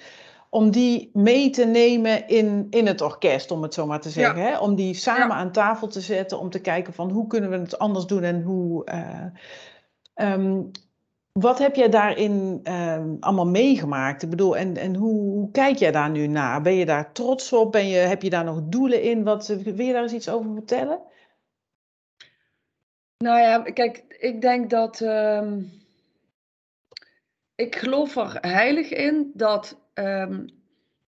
om 0.49 0.71
die 0.71 1.09
mee 1.13 1.49
te 1.49 1.65
nemen 1.65 2.27
in, 2.27 2.67
in 2.69 2.87
het 2.87 3.01
orkest, 3.01 3.51
om 3.51 3.61
het 3.61 3.73
zo 3.73 3.85
maar 3.85 4.01
te 4.01 4.09
zeggen. 4.09 4.41
Ja. 4.41 4.47
Hè? 4.47 4.57
Om 4.57 4.75
die 4.75 4.93
samen 4.93 5.35
aan 5.35 5.51
tafel 5.51 5.87
te 5.87 6.01
zetten, 6.01 6.39
om 6.39 6.49
te 6.49 6.61
kijken 6.61 6.93
van 6.93 7.09
hoe 7.09 7.27
kunnen 7.27 7.49
we 7.49 7.57
het 7.57 7.79
anders 7.79 8.05
doen 8.05 8.23
en 8.23 8.41
hoe. 8.41 8.83
Um, 10.15 10.71
wat 11.31 11.59
heb 11.59 11.75
jij 11.75 11.89
daarin 11.89 12.61
um, 12.63 13.17
allemaal 13.19 13.47
meegemaakt? 13.47 14.23
Ik 14.23 14.29
bedoel, 14.29 14.57
en, 14.57 14.77
en 14.77 14.95
hoe, 14.95 15.21
hoe, 15.21 15.51
kijk 15.51 15.77
jij 15.77 15.91
daar 15.91 16.09
nu 16.09 16.27
naar? 16.27 16.61
Ben 16.61 16.75
je 16.75 16.85
daar 16.85 17.11
trots 17.11 17.53
op? 17.53 17.71
Ben 17.71 17.87
je, 17.87 17.97
heb 17.97 18.21
je 18.21 18.29
daar 18.29 18.43
nog 18.43 18.61
doelen 18.63 19.01
in? 19.01 19.23
Wat, 19.23 19.47
wil 19.47 19.85
je 19.85 19.93
daar 19.93 20.01
eens 20.01 20.13
iets 20.13 20.29
over 20.29 20.53
vertellen? 20.53 20.99
Nou 23.17 23.39
ja, 23.39 23.61
kijk, 23.61 24.03
ik 24.19 24.41
denk 24.41 24.69
dat. 24.69 24.99
Um, 24.99 25.71
ik 27.55 27.75
geloof 27.75 28.15
er 28.15 28.37
heilig 28.41 28.89
in 28.89 29.31
dat 29.33 29.81
um, 29.93 30.45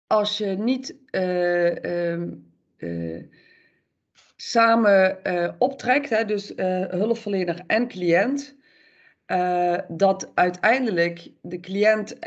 als 0.07 0.39
je 0.39 0.47
niet 0.47 0.97
uh, 1.11 2.15
uh, 2.79 3.25
samen 4.37 5.19
uh, 5.23 5.53
optrekt, 5.59 6.11
hè, 6.11 6.25
dus 6.25 6.53
hulpverlener 6.89 7.63
en 7.67 7.89
cliënt 7.89 8.57
dat 9.89 10.31
uiteindelijk 10.35 11.31
de 11.43 11.61
cliënt 11.61 12.19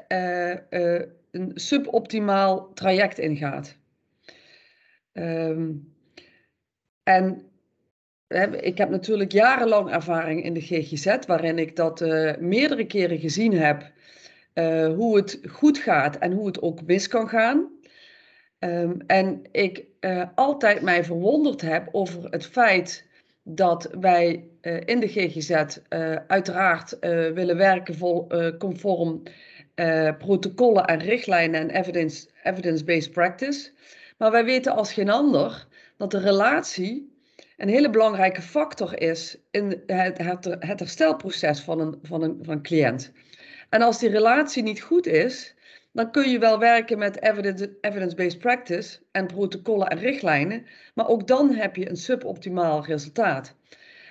een 1.32 1.52
suboptimaal 1.54 2.74
traject 2.74 3.18
ingaat. 3.18 3.78
En 7.04 7.53
ik 8.62 8.78
heb 8.78 8.90
natuurlijk 8.90 9.32
jarenlang 9.32 9.92
ervaring 9.92 10.44
in 10.44 10.54
de 10.54 10.62
GGZ, 10.62 11.18
waarin 11.28 11.58
ik 11.58 11.76
dat 11.76 12.00
meerdere 12.40 12.86
keren 12.86 13.20
gezien 13.20 13.54
heb, 13.54 13.92
hoe 14.96 15.16
het 15.16 15.40
goed 15.50 15.78
gaat 15.78 16.18
en 16.18 16.32
hoe 16.32 16.48
het 16.48 16.62
ook 16.62 16.86
mis 16.86 17.08
kan 17.08 17.30
gaan. 17.30 17.72
Um, 18.60 19.02
en 19.08 19.42
ik 19.52 19.86
altijd 20.36 20.82
mij 20.82 21.04
verwonderd 21.04 21.62
heb 21.62 21.90
over 21.92 22.30
het 22.30 22.46
feit 22.46 23.08
dat 23.44 23.90
wij 24.00 24.48
in 24.86 25.00
de 25.00 25.08
GGZ 25.08 25.50
eh, 25.90 26.16
uiteraard 26.28 26.98
willen 27.34 27.58
werken 27.58 27.96
vol, 27.96 28.28
conform 28.58 29.24
protocollen 30.18 30.86
en 30.86 31.00
richtlijnen 31.00 31.60
en 31.60 31.70
evidence, 31.70 32.28
evidence-based 32.44 33.12
practice. 33.12 33.72
Maar 34.18 34.32
wij 34.32 34.46
weten 34.46 34.76
als 34.76 34.94
geen 34.94 35.10
ander 35.10 35.68
dat 35.98 36.12
de 36.12 36.20
relatie 36.20 37.13
een 37.64 37.70
hele 37.70 37.90
belangrijke 37.90 38.42
factor 38.42 39.02
is 39.02 39.38
in 39.52 39.84
het, 39.86 40.18
het, 40.18 40.56
herstelproces 40.60 41.60
van 41.60 41.80
een, 41.80 42.00
van, 42.02 42.22
een, 42.22 42.40
van 42.42 42.62
cliënt. 42.62 43.12
En 43.70 43.82
als 43.82 44.00
die 44.00 44.10
relatie 44.10 44.64
niet 44.64 44.82
goed 44.82 45.08
is, 45.08 45.56
dan 45.92 46.12
kun 46.12 46.30
je 46.30 46.40
wel 46.40 46.60
werken 46.60 46.98
met 46.98 47.22
evidence-based 47.82 48.40
practice 48.40 49.00
en 49.12 49.28
protocollen 49.28 49.88
en 49.88 49.98
richtlijnen, 49.98 50.66
maar 50.94 51.08
ook 51.08 51.28
dan 51.28 51.54
heb 51.54 51.76
je 51.76 51.90
een 51.90 51.98
suboptimaal 51.98 52.86
resultaat. 52.86 53.56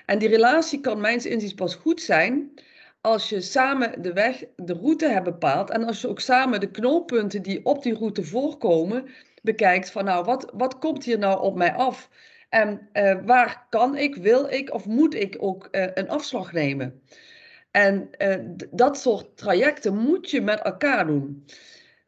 En 0.06 0.18
die 0.18 0.28
relatie 0.28 0.80
kan 0.80 1.00
mijns 1.00 1.26
inziens 1.26 1.54
pas 1.54 1.75
goed 1.75 2.00
zijn 2.00 2.52
als 3.00 3.28
je 3.28 3.40
samen 3.40 4.02
de 4.02 4.12
weg, 4.12 4.44
de 4.56 4.73
route 4.73 5.09
hebt 5.09 5.25
bepaald 5.25 5.71
en 5.71 5.85
als 5.85 6.00
je 6.00 6.09
ook 6.09 6.21
samen 6.21 6.61
de 6.61 6.71
knooppunten 6.71 7.42
die 7.42 7.64
op 7.64 7.82
die 7.82 7.94
route 7.94 8.25
voorkomen 8.25 9.09
bekijkt 9.42 9.90
van 9.90 10.04
nou, 10.04 10.25
wat, 10.25 10.50
wat 10.54 10.78
komt 10.78 11.04
hier 11.04 11.18
nou 11.18 11.42
op 11.42 11.56
mij 11.56 11.73
af? 11.73 12.09
En 12.52 12.88
uh, 12.92 13.14
waar 13.25 13.66
kan 13.68 13.97
ik, 13.97 14.14
wil 14.16 14.49
ik 14.49 14.75
of 14.75 14.87
moet 14.87 15.14
ik 15.14 15.37
ook 15.38 15.68
uh, 15.71 15.87
een 15.94 16.09
afslag 16.09 16.52
nemen? 16.52 17.02
En 17.71 18.11
uh, 18.18 18.35
dat 18.71 18.99
soort 18.99 19.37
trajecten 19.37 19.97
moet 19.97 20.30
je 20.30 20.40
met 20.40 20.61
elkaar 20.61 21.06
doen. 21.06 21.47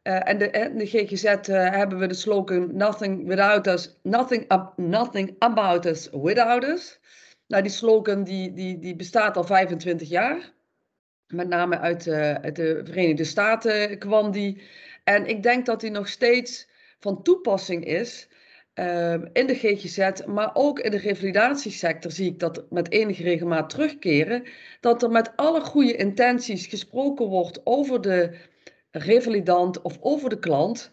En 0.01 0.37
de, 0.37 0.49
in 0.49 0.77
de 0.77 0.85
GGZ 0.85 1.23
hebben 1.47 1.99
we 1.99 2.07
de 2.07 2.13
slogan 2.13 2.77
Nothing 2.77 3.27
without 3.27 3.67
us, 3.67 3.99
nothing, 4.03 4.51
nothing 4.75 5.35
about 5.39 5.85
us 5.85 6.09
without 6.11 6.63
us. 6.63 6.99
Nou, 7.47 7.61
die 7.63 7.71
slogan 7.71 8.23
die, 8.23 8.53
die, 8.53 8.79
die 8.79 8.95
bestaat 8.95 9.37
al 9.37 9.43
25 9.43 10.09
jaar. 10.09 10.53
Met 11.27 11.47
name 11.47 11.79
uit, 11.79 12.07
uit 12.07 12.55
de 12.55 12.81
Verenigde 12.83 13.23
Staten 13.23 13.97
kwam 13.97 14.31
die. 14.31 14.61
En 15.03 15.25
ik 15.25 15.43
denk 15.43 15.65
dat 15.65 15.79
die 15.79 15.91
nog 15.91 16.07
steeds 16.07 16.67
van 16.99 17.23
toepassing 17.23 17.85
is 17.85 18.27
in 19.33 19.47
de 19.47 19.55
GGZ, 19.55 20.25
maar 20.25 20.51
ook 20.53 20.79
in 20.79 20.91
de 20.91 20.97
revalidatiesector 20.97 22.11
zie 22.11 22.31
ik 22.31 22.39
dat 22.39 22.63
met 22.69 22.91
enige 22.91 23.23
regelmaat 23.23 23.69
terugkeren. 23.69 24.43
Dat 24.79 25.03
er 25.03 25.11
met 25.11 25.31
alle 25.35 25.61
goede 25.61 25.95
intenties 25.95 26.67
gesproken 26.67 27.25
wordt 27.25 27.61
over 27.63 28.01
de 28.01 28.37
revalidant 28.91 29.81
of 29.81 29.97
over 30.01 30.29
de 30.29 30.39
klant. 30.39 30.91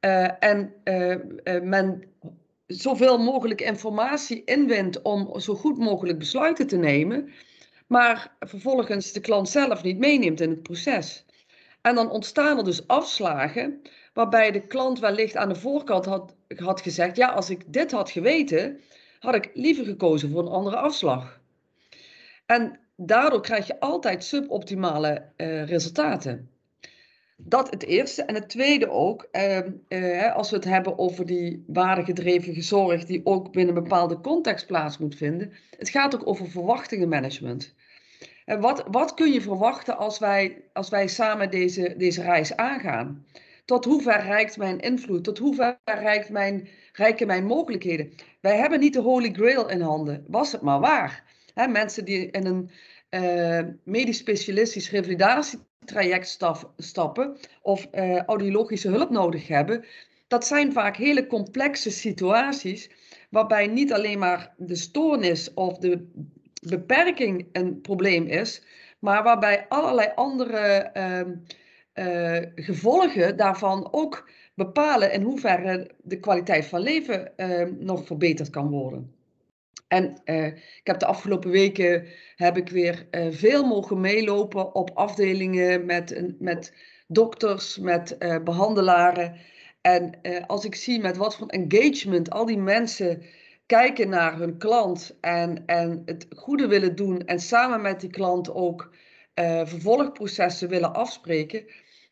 Uh, 0.00 0.44
en 0.44 0.72
uh, 0.84 1.10
uh, 1.10 1.62
men 1.62 2.02
zoveel 2.66 3.18
mogelijk 3.18 3.60
informatie 3.60 4.44
inwint 4.44 5.02
om 5.02 5.40
zo 5.40 5.54
goed 5.54 5.78
mogelijk 5.78 6.18
besluiten 6.18 6.66
te 6.66 6.76
nemen, 6.76 7.32
maar 7.86 8.36
vervolgens 8.40 9.12
de 9.12 9.20
klant 9.20 9.48
zelf 9.48 9.82
niet 9.82 9.98
meeneemt 9.98 10.40
in 10.40 10.50
het 10.50 10.62
proces. 10.62 11.24
En 11.80 11.94
dan 11.94 12.10
ontstaan 12.10 12.58
er 12.58 12.64
dus 12.64 12.86
afslagen 12.86 13.82
waarbij 14.12 14.50
de 14.50 14.66
klant 14.66 14.98
wellicht 14.98 15.36
aan 15.36 15.48
de 15.48 15.54
voorkant 15.54 16.04
had, 16.04 16.34
had 16.56 16.80
gezegd, 16.80 17.16
ja, 17.16 17.28
als 17.28 17.50
ik 17.50 17.72
dit 17.72 17.90
had 17.90 18.10
geweten, 18.10 18.80
had 19.18 19.34
ik 19.34 19.50
liever 19.54 19.84
gekozen 19.84 20.30
voor 20.30 20.40
een 20.40 20.48
andere 20.52 20.76
afslag. 20.76 21.40
En 22.46 22.78
daardoor 22.96 23.40
krijg 23.40 23.66
je 23.66 23.80
altijd 23.80 24.24
suboptimale 24.24 25.32
resultaten. 25.66 26.50
Dat 27.44 27.70
het 27.70 27.84
eerste. 27.84 28.22
En 28.22 28.34
het 28.34 28.48
tweede 28.48 28.90
ook, 28.90 29.28
ehm, 29.30 29.70
eh, 29.88 30.34
als 30.34 30.50
we 30.50 30.56
het 30.56 30.64
hebben 30.64 30.98
over 30.98 31.26
die 31.26 31.64
waardegedreven 31.66 32.62
zorg 32.62 33.04
die 33.04 33.20
ook 33.24 33.52
binnen 33.52 33.76
een 33.76 33.82
bepaalde 33.82 34.20
context 34.20 34.66
plaats 34.66 34.98
moet 34.98 35.14
vinden. 35.14 35.52
Het 35.78 35.88
gaat 35.88 36.14
ook 36.14 36.26
over 36.26 36.50
verwachtingenmanagement. 36.50 37.74
En 38.44 38.60
wat, 38.60 38.84
wat 38.90 39.14
kun 39.14 39.32
je 39.32 39.40
verwachten 39.40 39.96
als 39.96 40.18
wij, 40.18 40.62
als 40.72 40.88
wij 40.88 41.06
samen 41.06 41.50
deze, 41.50 41.94
deze 41.96 42.22
reis 42.22 42.56
aangaan? 42.56 43.26
Tot 43.64 43.84
hoe 43.84 44.02
ver 44.02 44.22
reikt 44.22 44.56
mijn 44.56 44.80
invloed? 44.80 45.24
Tot 45.24 45.38
hoe 45.38 45.54
ver 45.54 45.78
mijn, 46.32 46.68
rijken 46.92 47.26
mijn 47.26 47.44
mogelijkheden? 47.44 48.12
Wij 48.40 48.56
hebben 48.56 48.80
niet 48.80 48.92
de 48.92 49.00
holy 49.00 49.32
grail 49.32 49.68
in 49.68 49.80
handen. 49.80 50.24
Was 50.28 50.52
het 50.52 50.60
maar 50.60 50.80
waar. 50.80 51.24
mensen 51.54 52.04
die 52.04 52.30
in 52.30 52.46
een 52.46 52.70
uh, 53.10 53.72
medisch 53.84 54.18
specialistisch 54.18 54.90
revalidatietraject 54.90 56.38
stappen 56.76 57.36
of 57.62 57.88
uh, 57.92 58.22
audiologische 58.22 58.88
hulp 58.88 59.10
nodig 59.10 59.48
hebben, 59.48 59.84
dat 60.28 60.46
zijn 60.46 60.72
vaak 60.72 60.96
hele 60.96 61.26
complexe 61.26 61.90
situaties 61.90 62.90
waarbij 63.30 63.66
niet 63.66 63.92
alleen 63.92 64.18
maar 64.18 64.54
de 64.56 64.76
stoornis 64.76 65.54
of 65.54 65.78
de 65.78 66.10
beperking 66.62 67.48
een 67.52 67.80
probleem 67.80 68.26
is, 68.26 68.62
maar 68.98 69.22
waarbij 69.22 69.66
allerlei 69.68 70.12
andere 70.14 70.90
uh, 70.94 71.36
gevolgen 72.54 73.36
daarvan 73.36 73.88
ook 73.92 74.30
bepalen 74.54 75.12
in 75.12 75.22
hoeverre 75.22 75.90
de 76.02 76.20
kwaliteit 76.20 76.66
van 76.66 76.80
leven 76.80 77.32
nog 77.78 78.06
verbeterd 78.06 78.50
kan 78.50 78.68
worden. 78.68 79.14
En 79.88 80.20
uh, 80.24 80.46
ik 80.56 80.80
heb 80.82 80.98
de 80.98 81.06
afgelopen 81.06 81.50
weken 81.50 82.06
heb 82.36 82.56
ik 82.56 82.68
weer 82.68 83.06
veel 83.30 83.66
mogen 83.66 84.00
meelopen 84.00 84.74
op 84.74 84.90
afdelingen 84.94 85.86
met, 85.86 86.34
met 86.38 86.74
dokters, 87.06 87.78
met 87.78 88.16
behandelaren. 88.44 89.36
En 89.80 90.20
als 90.46 90.64
ik 90.64 90.74
zie 90.74 91.00
met 91.00 91.16
wat 91.16 91.36
voor 91.36 91.46
engagement 91.46 92.30
al 92.30 92.46
die 92.46 92.58
mensen 92.58 93.22
kijken 93.70 94.08
naar 94.08 94.38
hun 94.38 94.58
klant 94.58 95.16
en, 95.20 95.66
en 95.66 96.02
het 96.04 96.26
goede 96.36 96.66
willen 96.66 96.96
doen 96.96 97.26
en 97.26 97.40
samen 97.40 97.80
met 97.80 98.00
die 98.00 98.10
klant 98.10 98.54
ook 98.54 98.90
vervolgprocessen 99.66 100.68
willen 100.68 100.94
afspreken, 100.94 101.64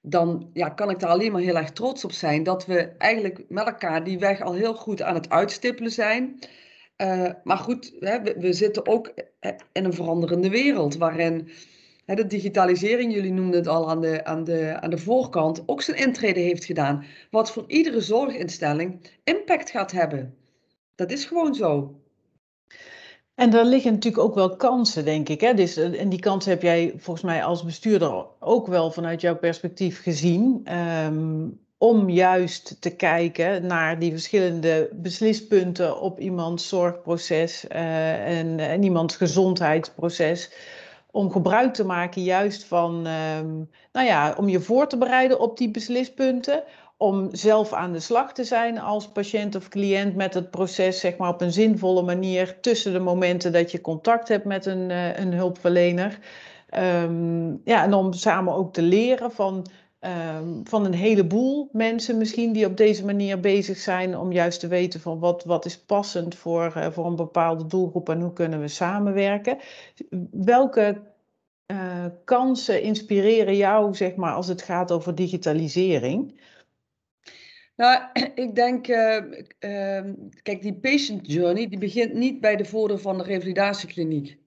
dan 0.02 0.50
ja, 0.52 0.68
kan 0.68 0.90
ik 0.90 1.00
daar 1.00 1.11
alleen 1.11 1.32
maar 1.32 1.40
heel 1.40 1.56
erg 1.56 1.70
trots 1.70 2.04
op 2.04 2.12
zijn 2.12 2.42
dat 2.42 2.66
we 2.66 2.78
eigenlijk 2.99 3.44
met 3.49 3.66
elkaar 3.66 4.04
die 4.04 4.18
weg 4.18 4.40
al 4.40 4.52
heel 4.52 4.75
goed 4.75 5.02
aan 5.02 5.14
het 5.14 5.30
uitstippelen 5.30 5.92
zijn. 5.92 6.38
Uh, 7.02 7.30
maar 7.44 7.58
goed, 7.58 7.97
hè, 8.00 8.23
we, 8.23 8.35
we, 8.38 8.52
zitten 8.52 8.87
ook 8.87 9.12
eh, 9.40 9.52
in 9.73 9.85
een 9.85 9.92
veranderende 9.92 10.50
wereld 10.50 10.97
waarin 10.97 11.49
hè, 12.04 12.14
de 12.14 12.26
digitalisering, 12.26 13.14
jullie 13.14 13.32
noemden 13.32 13.58
het 13.58 13.68
al 13.68 13.90
aan 13.90 14.00
de, 14.00 14.25
aan, 14.25 14.44
de, 14.44 14.80
aan 14.80 14.90
de 14.90 14.99
voorkant, 14.99 15.62
ook 15.66 15.82
zijn 15.82 15.97
intrede 15.97 16.40
heeft 16.40 16.64
gedaan. 16.64 17.04
Wat 17.30 17.50
voor 17.50 17.64
iedere 17.66 18.00
zorginstelling 18.00 19.00
impact 19.25 19.70
gaat 19.70 19.92
hebben. 19.92 20.35
Dat 20.94 21.11
is 21.11 21.25
gewoon 21.25 21.54
zo. 21.54 22.00
En 23.38 23.50
daar 23.50 23.64
liggen 23.64 23.92
natuurlijk 23.92 24.25
ook 24.25 24.35
wel 24.35 24.57
kansen, 24.57 25.04
denk 25.04 25.28
ik. 25.28 25.40
Hè? 25.40 25.54
Dus, 25.54 25.76
eh, 25.76 26.00
en 26.00 26.09
die 26.09 26.18
kansen 26.18 26.50
heb 26.50 26.62
jij 26.62 26.95
volgens 26.97 27.25
mij 27.25 27.45
als 27.45 27.64
bestuurder 27.64 28.26
ook 28.38 28.66
wel 28.66 28.90
vanuit 28.90 29.21
jouw 29.21 29.37
perspectief 29.37 30.02
gezien. 30.02 30.66
Um, 31.07 31.61
om 31.76 32.11
juist 32.11 32.80
te 32.80 32.97
kijken 32.97 33.66
naar 33.66 33.99
die 33.99 34.11
verschillende 34.11 34.90
beslispunten 34.92 36.00
op 36.00 36.21
iemands 36.21 36.68
zorgproces 36.68 37.64
uh, 37.73 38.38
en, 38.38 38.59
en, 38.59 38.83
iemands 38.83 39.16
gezondheidsproces. 39.16 40.50
Om 41.11 41.30
gebruik 41.30 41.75
te 41.75 41.85
maken 41.85 42.23
juist 42.23 42.64
van, 42.64 43.07
um, 43.38 43.71
nou 43.92 44.07
ja, 44.07 44.35
om 44.37 44.49
je 44.49 44.61
voor 44.61 44.88
te 44.88 44.99
bereiden 44.99 45.40
op 45.40 45.59
die 45.59 45.71
beslispunten. 45.71 46.62
Om 47.00 47.28
zelf 47.35 47.73
aan 47.73 47.93
de 47.93 48.00
slag 48.00 48.33
te 48.33 48.45
zijn 48.45 48.78
als 48.78 49.09
patiënt 49.09 49.57
of 49.57 49.69
cliënt 49.69 50.17
met 50.17 50.35
het 50.35 50.50
proces, 50.50 51.00
zeg 51.00 51.17
maar 51.17 51.28
op 51.28 51.40
een 51.40 51.52
zinvolle 51.52 52.02
manier 52.02 52.61
tussen 52.61 52.93
de 52.93 52.99
momenten 52.99 53.52
dat 53.52 53.71
je 53.71 53.81
contact 53.81 54.28
hebt 54.28 54.45
met 54.45 54.67
een, 54.67 54.90
uh, 54.90 55.19
een 55.19 55.33
hulpverlener. 55.33 56.19
Um, 57.05 57.61
ja, 57.64 57.85
en 57.85 57.95
om 57.95 58.12
samen 58.12 58.55
ook 58.55 58.73
te 58.73 58.83
leren 58.83 59.33
van 59.33 59.67
Um, 60.00 60.61
van 60.64 60.85
een 60.85 60.95
heleboel 60.95 61.69
mensen 61.73 62.19
misschien 62.19 62.52
die 62.52 62.67
op 62.67 62.76
deze 62.76 63.05
manier 63.05 63.40
bezig 63.40 63.76
zijn 63.76 64.19
om 64.19 64.33
juist 64.33 64.61
te 64.61 64.67
weten 64.67 65.00
van 65.00 65.19
wat, 65.19 65.45
wat 65.45 65.64
is 65.64 65.78
passend 65.78 66.35
voor, 66.35 66.75
uh, 66.76 66.90
voor 66.90 67.07
een 67.07 67.17
bepaalde 67.17 67.67
doelgroep 67.67 68.09
en 68.09 68.21
hoe 68.21 68.33
kunnen 68.33 68.61
we 68.61 68.69
samenwerken. 68.69 69.59
Welke 70.31 71.00
uh, 71.67 72.05
kansen 72.25 72.83
inspireren 72.83 73.57
jou, 73.57 73.95
zeg 73.95 74.14
maar, 74.14 74.33
als 74.33 74.49
het 74.49 74.62
gaat 74.62 74.93
over 74.93 75.14
digitalisering? 75.14 76.41
Nou, 77.78 78.02
ik 78.45 78.54
denk, 78.54 78.88
uh, 78.88 79.17
uh, 79.60 80.12
kijk, 80.43 80.62
die 80.62 80.75
patient 80.75 81.32
journey, 81.32 81.69
die 81.69 81.78
begint 81.78 82.14
niet 82.14 82.41
bij 82.41 82.56
de 82.56 82.64
voordeur 82.64 82.99
van 82.99 83.19
de 83.19 83.25
revalidatiekliniek. 83.25 84.38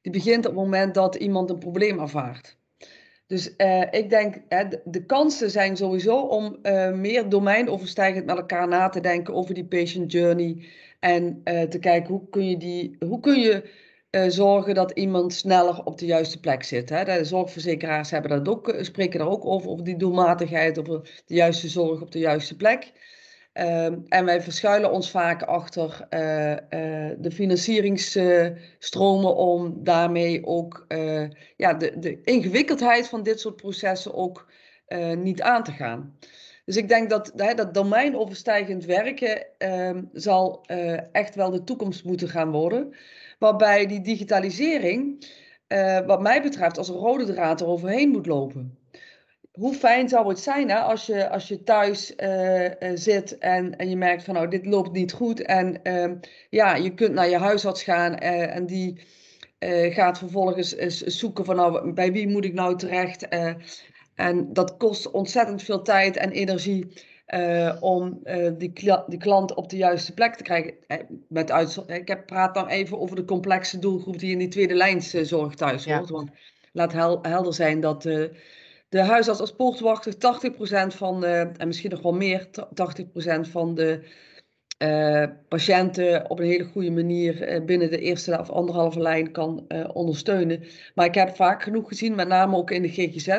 Die 0.00 0.12
begint 0.12 0.46
op 0.46 0.52
het 0.52 0.54
moment 0.54 0.94
dat 0.94 1.14
iemand 1.14 1.50
een 1.50 1.58
probleem 1.58 2.00
ervaart. 2.00 2.56
Dus 3.26 3.54
uh, 3.56 3.82
ik 3.90 4.10
denk, 4.10 4.42
hè, 4.48 4.64
de, 4.84 5.04
kansen 5.04 5.50
zijn 5.50 5.76
sowieso 5.76 6.20
om 6.20 6.58
uh, 6.62 6.92
meer 6.92 7.28
domeinoverstijgend 7.28 8.26
met 8.26 8.36
elkaar 8.36 8.68
na 8.68 8.88
te 8.88 9.00
denken 9.00 9.34
over 9.34 9.54
die 9.54 9.64
patient 9.64 10.12
journey. 10.12 10.64
En 11.00 11.42
te 11.44 11.78
kijken 11.80 12.10
hoe 12.10 12.28
kun 12.30 12.48
je, 12.48 12.56
die, 12.56 12.96
hoe 13.06 13.20
kun 13.20 13.40
je 13.40 13.70
zorgen 14.28 14.74
dat 14.74 14.90
iemand 14.90 15.34
sneller 15.34 15.84
op 15.84 15.98
de 15.98 16.06
juiste 16.06 16.40
plek 16.40 16.62
zit. 16.62 16.88
Hè? 16.88 17.04
De 17.04 17.24
zorgverzekeraars 17.24 18.10
hebben 18.10 18.30
dat 18.30 18.48
ook, 18.48 18.74
spreken 18.80 19.18
daar 19.18 19.28
ook 19.28 19.44
over, 19.44 19.70
over 19.70 19.84
die 19.84 19.96
doelmatigheid, 19.96 20.78
over 20.78 21.22
de 21.26 21.34
juiste 21.34 21.68
zorg 21.68 22.00
op 22.00 22.12
de 22.12 22.18
juiste 22.18 22.56
plek. 22.56 22.92
Ehm, 23.52 23.98
en 24.08 24.24
wij 24.24 24.42
verschuilen 24.42 24.92
ons 24.92 25.10
vaak 25.10 25.42
achter 25.42 26.06
de 27.18 27.30
financieringsstromen 27.32 29.36
om 29.36 29.84
daarmee 29.84 30.46
ook 30.46 30.86
ja, 31.56 31.74
de, 31.74 31.98
de, 31.98 32.22
ingewikkeldheid 32.22 33.08
van 33.08 33.22
dit 33.22 33.40
soort 33.40 33.56
processen 33.56 34.14
ook 34.14 34.46
niet 35.16 35.42
aan 35.42 35.64
te 35.64 35.72
gaan. 35.72 36.18
Dus 36.64 36.76
ik 36.76 36.88
denk 36.88 37.10
dat 37.10 37.32
dat 37.34 37.74
domeinoverstijgend 37.74 38.84
werken 38.84 39.46
ehm, 39.58 40.02
zal 40.12 40.66
echt 41.12 41.34
wel 41.34 41.50
de 41.50 41.64
toekomst 41.64 42.04
moeten 42.04 42.28
gaan 42.28 42.50
worden. 42.50 42.94
Waarbij 43.42 43.86
die 43.86 44.00
digitalisering, 44.00 45.26
wat 46.06 46.20
mij 46.20 46.42
betreft, 46.42 46.78
als 46.78 46.88
een 46.88 46.94
rode 46.94 47.24
draad 47.24 47.60
er 47.60 47.66
overheen 47.66 48.10
moet 48.10 48.26
lopen 48.26 48.78
hoe 49.52 49.74
fijn 49.74 50.08
zou 50.08 50.28
het 50.28 50.40
zijn 50.40 50.70
hè, 50.70 50.78
als, 50.78 51.06
je, 51.06 51.28
als 51.28 51.48
je 51.48 51.62
thuis 51.62 52.12
uh, 52.16 52.64
uh, 52.64 52.70
zit 52.94 53.38
en, 53.38 53.76
en 53.76 53.88
je 53.88 53.96
merkt 53.96 54.24
van 54.24 54.34
nou 54.34 54.48
dit 54.48 54.66
loopt 54.66 54.92
niet 54.92 55.12
goed. 55.12 55.42
En 55.42 55.80
uh, 55.82 56.12
ja, 56.50 56.74
je 56.74 56.94
kunt 56.94 57.14
naar 57.14 57.28
je 57.28 57.38
huisarts 57.38 57.82
gaan 57.82 58.18
en 58.18 58.66
die 58.66 59.00
gaat 59.90 60.18
vervolgens 60.18 60.76
zoeken 60.96 61.44
van 61.44 61.56
nou 61.56 61.92
bij 61.92 62.12
wie 62.12 62.28
moet 62.28 62.44
ik 62.44 62.52
nou 62.52 62.76
terecht. 62.76 63.28
en 64.14 64.52
dat 64.52 64.76
kost 64.76 65.10
ontzettend 65.10 65.62
veel 65.62 65.82
tijd 65.82 66.16
en 66.16 66.30
energie 66.30 66.92
om 67.80 68.20
die, 68.58 68.72
die 69.06 69.18
klant 69.18 69.54
op 69.54 69.70
de 69.70 69.76
juiste 69.76 70.14
plek 70.14 70.34
te 70.34 70.42
krijgen. 70.42 70.74
met 71.28 71.50
uit, 71.50 71.82
ik 71.86 72.08
heb, 72.08 72.26
praat 72.26 72.54
dan 72.54 72.68
even 72.68 73.00
over 73.00 73.16
de 73.16 73.24
complexe 73.24 73.78
doelgroep 73.78 74.18
die 74.18 74.32
in 74.32 74.38
die 74.38 74.48
tweede 74.48 74.74
lijnszorg 74.74 75.54
thuis 75.54 75.84
hoort. 75.84 76.08
Ja. 76.08 76.14
Want 76.14 76.30
laat 76.72 76.92
hel, 76.92 77.18
helder 77.22 77.54
zijn 77.54 77.80
dat 77.80 78.02
de 78.02 79.00
huisarts 79.00 79.40
als 79.40 79.52
poortwachter 79.52 80.14
80% 80.14 80.16
van 80.96 81.20
de, 81.20 81.50
en 81.56 81.66
misschien 81.66 81.90
nog 81.90 82.02
wel 82.02 82.14
meer, 82.14 82.46
80% 82.46 83.50
van 83.50 83.74
de 83.74 84.04
uh, 84.82 85.24
patiënten 85.48 86.30
op 86.30 86.38
een 86.38 86.46
hele 86.46 86.64
goede 86.64 86.90
manier 86.90 87.48
uh, 87.48 87.64
binnen 87.64 87.90
de 87.90 87.98
eerste 87.98 88.38
of 88.38 88.50
anderhalve 88.50 89.00
lijn 89.00 89.32
kan 89.32 89.64
uh, 89.68 89.88
ondersteunen. 89.92 90.64
Maar 90.94 91.06
ik 91.06 91.14
heb 91.14 91.36
vaak 91.36 91.62
genoeg 91.62 91.88
gezien, 91.88 92.14
met 92.14 92.28
name 92.28 92.56
ook 92.56 92.70
in 92.70 92.82
de 92.82 92.88
GGZ, 92.88 93.38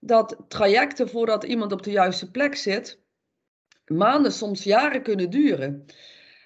dat 0.00 0.36
trajecten 0.48 1.08
voordat 1.08 1.44
iemand 1.44 1.72
op 1.72 1.82
de 1.82 1.90
juiste 1.90 2.30
plek 2.30 2.54
zit, 2.54 2.98
maanden, 3.96 4.32
soms 4.32 4.64
jaren 4.64 5.02
kunnen 5.02 5.30
duren. 5.30 5.86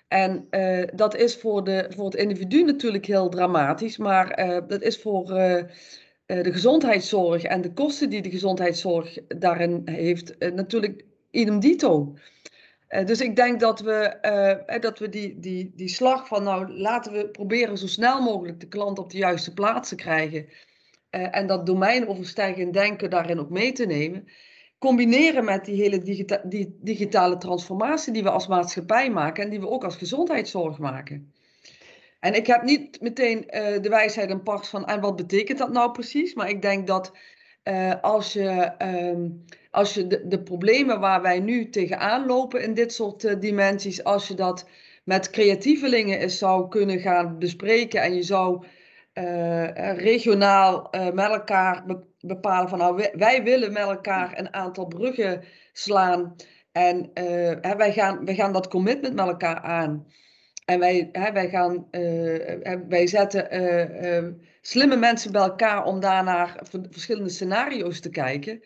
En 0.08 0.48
dat 0.94 1.16
is 1.16 1.36
voor, 1.36 1.64
de, 1.64 1.86
voor 1.88 2.04
het 2.04 2.14
individu 2.14 2.64
natuurlijk 2.64 3.06
heel 3.06 3.28
dramatisch, 3.28 3.96
maar 3.96 4.36
dat 4.66 4.82
is 4.82 5.00
voor 5.00 5.30
eh, 6.28 6.42
de 6.42 6.52
gezondheidszorg 6.52 7.42
en 7.42 7.60
de 7.60 7.72
kosten 7.72 8.10
die 8.10 8.22
de 8.22 8.30
gezondheidszorg 8.30 9.18
daarin 9.28 9.82
heeft, 9.84 10.38
eh, 10.38 10.52
natuurlijk 10.52 11.04
idem 11.30 11.60
dito. 11.60 12.14
Dus 13.04 13.20
ik 13.20 13.36
denk 13.36 13.60
dat 13.60 13.80
we, 13.80 14.78
dat 14.80 14.98
we 14.98 15.08
die, 15.08 15.38
die, 15.38 15.72
die 15.76 15.88
slag 15.88 16.26
van, 16.26 16.42
nou 16.42 16.72
laten 16.72 17.12
we 17.12 17.28
proberen 17.28 17.78
zo 17.78 17.86
snel 17.86 18.22
mogelijk 18.22 18.60
de 18.60 18.68
klant 18.68 18.98
op 18.98 19.10
de 19.10 19.18
juiste 19.18 19.54
plaats 19.54 19.88
te 19.88 19.94
krijgen. 19.94 20.48
En 21.10 21.46
dat 21.46 21.66
domeinoverstijgend 21.66 22.72
denken 22.72 23.10
daarin 23.10 23.38
ook 23.38 23.50
mee 23.50 23.72
te 23.72 23.86
nemen. 23.86 24.28
Combineren 24.78 25.44
met 25.44 25.64
die 25.64 25.82
hele 25.82 26.02
die 26.44 26.78
digitale 26.80 27.36
transformatie 27.36 28.12
die 28.12 28.22
we 28.22 28.30
als 28.30 28.46
maatschappij 28.46 29.10
maken 29.10 29.44
en 29.44 29.50
die 29.50 29.60
we 29.60 29.68
ook 29.68 29.84
als 29.84 29.96
gezondheidszorg 29.96 30.78
maken. 30.78 31.32
En 32.20 32.34
ik 32.34 32.46
heb 32.46 32.62
niet 32.62 33.00
meteen 33.00 33.38
uh, 33.38 33.82
de 33.82 33.88
wijsheid 33.88 34.30
en 34.30 34.42
pacht 34.42 34.68
van 34.68 34.86
en 34.86 35.00
wat 35.00 35.16
betekent 35.16 35.58
dat 35.58 35.72
nou 35.72 35.90
precies. 35.90 36.34
Maar 36.34 36.48
ik 36.48 36.62
denk 36.62 36.86
dat 36.86 37.12
uh, 37.64 37.94
als 38.00 38.32
je, 38.32 38.72
um, 38.78 39.44
als 39.70 39.94
je 39.94 40.26
de, 40.26 40.42
problemen 40.42 41.00
waar 41.00 41.22
wij 41.22 41.40
nu 41.40 41.68
tegenaan 41.70 42.26
lopen 42.26 42.62
in 42.62 42.74
dit 42.74 42.92
soort 42.92 43.24
uh, 43.24 43.40
dimensies, 43.40 44.04
als 44.04 44.28
je 44.28 44.34
dat 44.34 44.68
met 45.04 45.30
creatievelingen 45.30 46.18
eens 46.18 46.38
zou 46.38 46.68
kunnen 46.68 46.98
gaan 46.98 47.38
bespreken 47.38 48.02
en 48.02 48.14
je 48.14 48.22
zou 48.22 48.66
regionaal 49.96 50.88
met 50.90 51.30
elkaar 51.30 51.84
bepalen 52.20 52.68
van 52.68 52.78
nou 52.78 53.08
wij, 53.12 53.42
willen 53.42 53.72
met 53.72 53.82
elkaar 53.82 54.38
een 54.38 54.54
aantal 54.54 54.86
bruggen 54.86 55.44
slaan 55.72 56.36
en 56.72 57.10
wij, 57.76 57.92
gaan, 57.92 58.24
wij 58.24 58.34
gaan 58.34 58.52
dat 58.52 58.68
commitment 58.68 59.14
met 59.14 59.26
elkaar 59.26 59.60
aan. 59.60 60.06
En 60.64 60.78
wij, 60.78 61.08
hè, 61.12 61.32
wij, 61.32 61.48
gaan, 61.48 61.88
uh, 61.90 62.74
wij 62.88 63.06
zetten 63.06 63.60
uh, 64.04 64.28
slimme 64.60 64.96
mensen 64.96 65.32
bij 65.32 65.42
elkaar 65.42 65.84
om 65.84 66.00
daarnaar 66.00 66.60
verschillende 66.90 67.30
scenario's 67.30 68.00
te 68.00 68.10
kijken. 68.10 68.64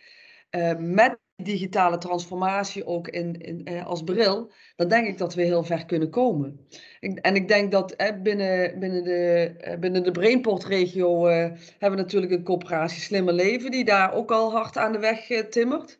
Met 0.78 1.18
digitale 1.42 1.98
transformatie 1.98 2.86
ook 2.86 3.08
in, 3.08 3.40
in 3.40 3.72
uh, 3.72 3.86
als 3.86 4.02
bril, 4.02 4.52
dan 4.76 4.88
denk 4.88 5.06
ik 5.06 5.18
dat 5.18 5.34
we 5.34 5.42
heel 5.42 5.64
ver 5.64 5.86
kunnen 5.86 6.10
komen. 6.10 6.66
En 7.00 7.34
ik 7.34 7.48
denk 7.48 7.72
dat 7.72 7.96
binnen, 8.22 8.78
binnen 8.78 9.04
de, 9.04 9.54
uh, 9.68 9.78
binnen 9.78 10.02
de 10.02 10.10
Brainport-regio 10.10 11.26
hebben 11.26 11.58
we 11.78 11.96
natuurlijk 11.96 12.32
een 12.32 12.44
coöperatie 12.44 13.00
Slimmer 13.00 13.34
Leven, 13.34 13.70
die 13.70 13.84
daar 13.84 14.14
ook 14.14 14.30
al 14.30 14.50
hard 14.52 14.76
aan 14.76 14.92
de 14.92 14.98
weg 14.98 15.26
timmert. 15.50 15.98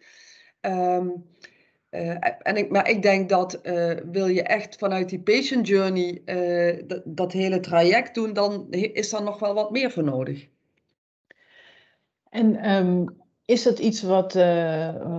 Um, 0.61 1.25
uh, 1.91 2.17
en 2.39 2.57
ik, 2.57 2.71
maar 2.71 2.89
ik 2.89 3.03
denk 3.03 3.29
dat 3.29 3.61
wil 4.13 4.27
je 4.27 4.43
echt 4.43 4.77
vanuit 4.77 5.09
die 5.09 5.21
patient 5.21 5.67
journey 5.69 6.23
dat, 7.05 7.33
hele 7.33 7.61
traject 7.61 8.15
doen, 8.15 8.33
dan 8.33 8.67
is 8.71 9.13
er 9.13 9.23
nog 9.23 9.39
wel 9.39 9.55
wat 9.55 9.71
meer 9.71 9.91
voor 9.91 10.05
nodig. 10.05 10.51
En 12.31 12.71
um, 12.71 13.22
is 13.53 13.63
dat 13.63 13.79
iets 13.79 14.03
wat, 14.03 14.33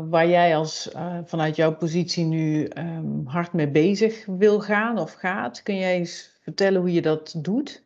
waar 0.09 0.27
jij 0.27 0.55
als 0.55 0.89
vanuit 1.25 1.55
jouw 1.55 1.75
positie 1.75 2.25
nu 2.25 2.67
um, 2.77 3.21
hard 3.25 3.53
mee 3.53 3.69
bezig 3.69 4.25
wil 4.25 4.59
gaan 4.59 4.99
of 4.99 5.13
gaat? 5.13 5.63
Kun 5.63 5.77
jij 5.77 5.95
eens 5.95 6.37
vertellen 6.41 6.81
hoe 6.81 6.93
je 6.93 7.01
dat 7.01 7.33
doet? 7.37 7.83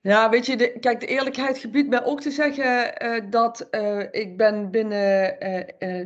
Ja, 0.00 0.30
weet 0.30 0.46
je, 0.46 0.56
de, 0.56 0.78
kijk, 0.80 1.00
de 1.00 1.06
eerlijkheid 1.06 1.58
gebiedt 1.58 1.88
mij 1.88 2.04
ook 2.04 2.20
te 2.20 2.30
zeggen 2.30 2.94
dat 3.30 3.68
ik 4.10 4.36
ben 4.36 4.70
binnen 4.70 5.36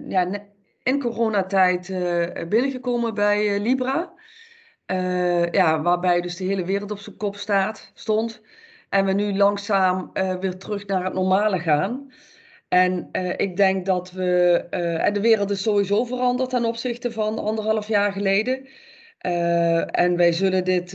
ja, 0.08 0.46
in 0.82 1.00
coronatijd 1.00 1.86
binnengekomen 2.48 3.14
bij 3.14 3.60
Libra. 3.60 4.12
Ja, 5.50 5.82
waarbij 5.82 6.20
dus 6.20 6.36
de 6.36 6.44
hele 6.44 6.64
wereld 6.64 6.90
op 6.90 6.98
zijn 6.98 7.16
kop 7.16 7.36
staat, 7.36 7.90
stond. 7.94 8.42
En 8.88 9.04
we 9.04 9.12
nu 9.12 9.36
langzaam 9.36 10.10
weer 10.40 10.58
terug 10.58 10.86
naar 10.86 11.04
het 11.04 11.14
normale 11.14 11.58
gaan. 11.58 12.12
En 12.70 13.08
ik 13.36 13.56
denk 13.56 13.86
dat 13.86 14.10
we. 14.10 14.52
en 15.00 15.12
de 15.12 15.20
wereld 15.20 15.50
is 15.50 15.62
sowieso 15.62 16.04
veranderd 16.04 16.50
ten 16.50 16.64
opzichte 16.64 17.12
van 17.12 17.38
anderhalf 17.38 17.88
jaar 17.88 18.12
geleden. 18.12 18.68
en 19.86 20.16
wij 20.16 20.32
zullen 20.32 20.64
dit. 20.64 20.90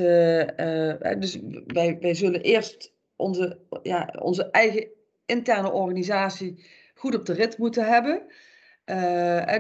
dus 1.19 1.39
wij, 1.67 1.97
wij 1.99 2.13
zullen 2.13 2.41
eerst 2.41 2.93
onze, 3.15 3.59
ja, 3.81 4.13
onze 4.19 4.51
eigen 4.51 4.87
interne 5.25 5.71
organisatie 5.71 6.65
goed 6.93 7.15
op 7.15 7.25
de 7.25 7.33
rit 7.33 7.57
moeten 7.57 7.85
hebben. 7.85 8.21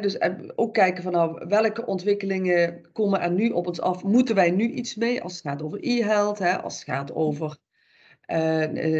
Dus 0.01 0.17
ook 0.55 0.73
kijken 0.73 1.03
van 1.03 1.11
nou, 1.11 1.47
welke 1.47 1.85
ontwikkelingen 1.85 2.91
komen 2.91 3.21
er 3.21 3.31
nu 3.31 3.49
op 3.49 3.67
ons 3.67 3.81
af? 3.81 4.03
Moeten 4.03 4.35
wij 4.35 4.51
nu 4.51 4.69
iets 4.69 4.95
mee 4.95 5.21
als 5.21 5.33
het 5.33 5.41
gaat 5.41 5.61
over 5.61 5.79
e-health, 5.81 6.61
als 6.61 6.75
het 6.75 6.83
gaat 6.83 7.13
over 7.13 7.57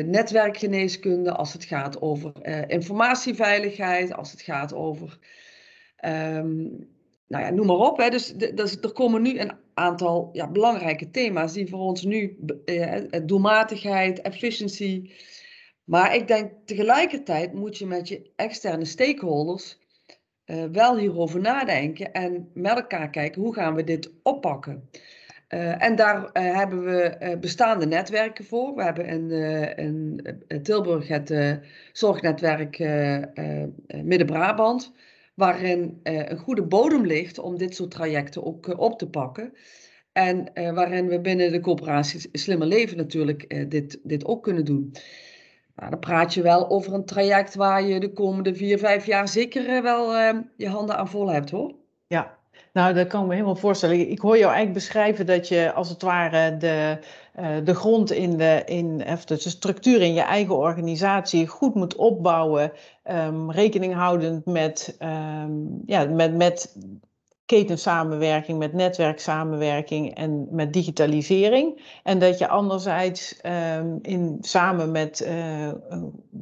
netwerkgeneeskunde, 0.05 1.31
als 1.31 1.53
het 1.53 1.63
gaat 1.63 2.01
over 2.01 2.31
uh, 2.43 2.61
informatieveiligheid, 2.67 4.13
als 4.13 4.31
het 4.31 4.41
gaat 4.41 4.73
over, 4.73 5.17
um, 6.05 6.87
nou 7.27 7.43
ja, 7.43 7.49
noem 7.49 7.65
maar 7.65 7.75
op. 7.75 7.97
Hè. 7.97 8.09
Dus, 8.09 8.33
dus 8.33 8.77
er 8.79 8.91
komen 8.91 9.21
nu 9.21 9.39
een 9.39 9.51
aantal 9.73 10.29
ja, 10.33 10.51
belangrijke 10.51 11.11
thema's 11.11 11.53
die 11.53 11.69
voor 11.69 11.79
ons 11.79 12.03
nu, 12.03 12.37
doelmatigheid, 13.23 14.21
efficiency. 14.21 15.09
Maar 15.83 16.15
ik 16.15 16.27
denk 16.27 16.51
tegelijkertijd 16.65 17.53
moet 17.53 17.77
je 17.77 17.85
met 17.85 18.07
je 18.07 18.31
externe 18.35 18.85
stakeholders 18.85 19.77
uh, 20.45 20.63
wel 20.71 20.97
hierover 20.97 21.39
nadenken 21.41 22.13
en 22.13 22.49
met 22.53 22.75
elkaar 22.75 23.09
kijken 23.09 23.41
hoe 23.41 23.53
gaan 23.53 23.75
we 23.75 23.83
dit 23.83 24.11
oppakken. 24.23 24.89
Uh, 25.55 25.83
en 25.83 25.95
daar 25.95 26.17
uh, 26.17 26.55
hebben 26.55 26.83
we 26.83 27.37
bestaande 27.39 27.85
netwerken 27.85 28.45
voor. 28.45 28.75
We 28.75 28.83
hebben 28.83 29.05
in, 29.77 30.61
Tilburg 30.63 31.07
het 31.07 31.59
zorgnetwerk 31.91 32.79
Midden-Brabant, 34.03 34.93
waarin 35.33 35.99
een 36.03 36.37
goede 36.37 36.63
bodem 36.63 37.05
ligt 37.05 37.39
om 37.39 37.57
dit 37.57 37.75
soort 37.75 37.91
trajecten 37.91 38.45
ook 38.45 38.79
op 38.79 38.99
te 38.99 39.09
pakken. 39.09 39.53
En 40.11 40.51
waarin 40.53 41.07
we 41.07 41.21
binnen 41.21 41.51
de 41.51 41.59
coöperatie 41.59 42.29
Slimmer 42.31 42.67
Leven 42.67 42.97
natuurlijk 42.97 43.69
dit, 43.69 43.99
dit 44.03 44.25
ook 44.25 44.43
kunnen 44.43 44.65
doen. 44.65 44.93
Nou, 45.75 45.89
dan 45.89 45.99
praat 45.99 46.33
je 46.33 46.41
wel 46.41 46.69
over 46.69 46.93
een 46.93 47.05
traject 47.05 47.55
waar 47.55 47.83
je 47.83 47.99
de 47.99 48.13
komende 48.13 48.55
vier, 48.55 48.79
vijf 48.79 49.05
jaar 49.05 49.27
zeker 49.27 49.69
eh, 49.69 49.81
wel 49.81 50.13
je 50.57 50.67
handen 50.67 50.97
aan 50.97 51.09
vol 51.09 51.31
hebt 51.31 51.51
hoor. 51.51 51.75
Ja, 52.07 52.37
nou 52.75 52.93
dat 52.93 53.07
kan 53.07 53.21
ik 53.21 53.27
me 53.27 53.33
helemaal 53.33 53.55
voorstellen. 53.55 54.09
Ik 54.09 54.19
hoor 54.19 54.37
jou 54.37 54.53
eigenlijk 54.53 54.73
beschrijven 54.73 55.25
dat 55.25 55.47
je 55.47 55.73
als 55.73 55.89
het 55.89 56.01
ware 56.01 56.57
de, 56.57 56.97
uh, 57.39 57.47
de 57.63 57.73
grond 57.75 58.11
in 58.11 58.37
de, 58.37 58.61
in, 58.65 59.03
of 59.07 59.25
de 59.25 59.37
structuur 59.37 60.01
in 60.01 60.13
je 60.13 60.21
eigen 60.21 60.55
organisatie 60.55 61.47
goed 61.47 61.75
moet 61.75 61.95
opbouwen. 61.95 62.71
Um, 63.11 63.51
rekening 63.51 63.93
houdend 63.93 64.45
met, 64.45 64.97
um, 64.99 65.81
ja, 65.85 66.05
met, 66.05 66.35
met 66.35 66.75
ketensamenwerking, 67.45 68.57
met 68.57 68.73
netwerksamenwerking 68.73 70.15
en 70.15 70.47
met 70.51 70.73
digitalisering. 70.73 71.99
En 72.03 72.19
dat 72.19 72.37
je 72.37 72.47
anderzijds 72.47 73.39
um, 73.77 73.99
in, 74.01 74.37
samen 74.41 74.91
met, 74.91 75.25
uh, 75.27 75.71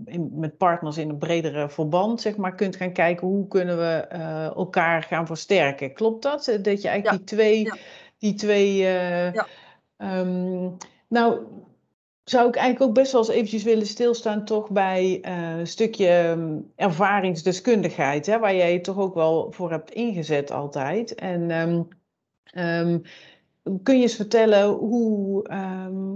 in, 0.05 0.31
met 0.33 0.57
partners 0.57 0.97
in 0.97 1.09
een 1.09 1.17
bredere 1.17 1.69
verband 1.69 2.21
zeg 2.21 2.37
maar, 2.37 2.55
kunt 2.55 2.75
gaan 2.75 2.93
kijken 2.93 3.27
hoe 3.27 3.47
kunnen 3.47 3.77
we 3.77 4.07
uh, 4.13 4.45
elkaar 4.45 5.03
gaan 5.03 5.27
versterken. 5.27 5.93
Klopt 5.93 6.23
dat? 6.23 6.57
Dat 6.61 6.81
je 6.81 6.87
eigenlijk 6.87 7.05
ja. 7.05 7.11
die 7.11 7.23
twee... 7.23 7.63
Ja. 7.63 7.75
Die 8.17 8.33
twee 8.33 8.77
uh, 8.77 9.33
ja. 9.33 9.47
um, 9.97 10.77
nou, 11.07 11.39
zou 12.23 12.47
ik 12.47 12.55
eigenlijk 12.55 12.89
ook 12.89 12.95
best 12.95 13.11
wel 13.11 13.21
eens 13.21 13.29
eventjes 13.29 13.63
willen 13.63 13.87
stilstaan 13.87 14.45
toch 14.45 14.69
bij 14.69 15.21
uh, 15.25 15.57
een 15.57 15.67
stukje 15.67 16.27
um, 16.27 16.71
ervaringsdeskundigheid, 16.75 18.25
hè, 18.25 18.39
waar 18.39 18.55
jij 18.55 18.73
je 18.73 18.81
toch 18.81 18.97
ook 18.97 19.13
wel 19.13 19.51
voor 19.51 19.71
hebt 19.71 19.91
ingezet 19.91 20.51
altijd. 20.51 21.15
En 21.15 21.51
um, 21.51 21.87
um, 22.57 23.01
kun 23.83 23.95
je 23.95 24.01
eens 24.01 24.15
vertellen 24.15 24.69
hoe, 24.69 25.49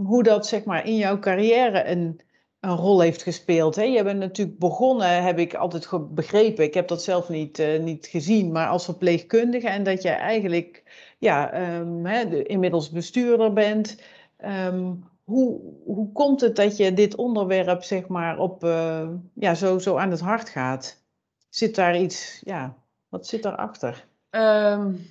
hoe 0.05 0.23
dat 0.23 0.47
zeg 0.47 0.63
maar 0.63 0.85
in 0.85 0.95
jouw 0.95 1.19
carrière 1.19 1.85
een, 1.85 2.19
een 2.59 2.75
rol 2.75 2.99
heeft 2.99 3.23
gespeeld? 3.23 3.75
Hè? 3.75 3.83
Je 3.83 4.03
bent 4.03 4.19
natuurlijk 4.19 4.59
begonnen, 4.59 5.23
heb 5.23 5.39
ik 5.39 5.53
altijd 5.53 6.13
begrepen, 6.15 6.63
ik 6.63 6.73
heb 6.73 6.87
dat 6.87 7.03
zelf 7.03 7.29
niet, 7.29 7.59
uh, 7.59 7.79
niet 7.79 8.07
gezien, 8.07 8.51
maar 8.51 8.67
als 8.67 8.85
verpleegkundige 8.85 9.69
en 9.69 9.83
dat 9.83 10.01
je 10.01 10.09
eigenlijk 10.09 10.83
ja, 11.19 11.51
hè, 12.03 12.29
de, 12.29 12.43
inmiddels 12.43 12.89
bestuurder 12.89 13.53
bent. 13.53 13.97
Hoe, 15.27 15.61
hoe 15.83 16.11
komt 16.11 16.41
het 16.41 16.55
dat 16.55 16.77
je 16.77 16.93
dit 16.93 17.15
onderwerp 17.15 17.83
zeg 17.83 18.07
maar 18.07 18.39
op, 18.39 18.63
uh, 18.63 19.09
ja, 19.33 19.55
zo, 19.55 19.79
zo 19.79 19.97
aan 19.97 20.11
het 20.11 20.19
hart 20.19 20.49
gaat? 20.49 21.03
Zit 21.49 21.75
daar 21.75 21.97
iets, 21.99 22.41
ja, 22.45 22.77
wat 23.07 23.27
zit 23.27 23.43
daarachter? 23.43 24.07
Um, 24.29 25.05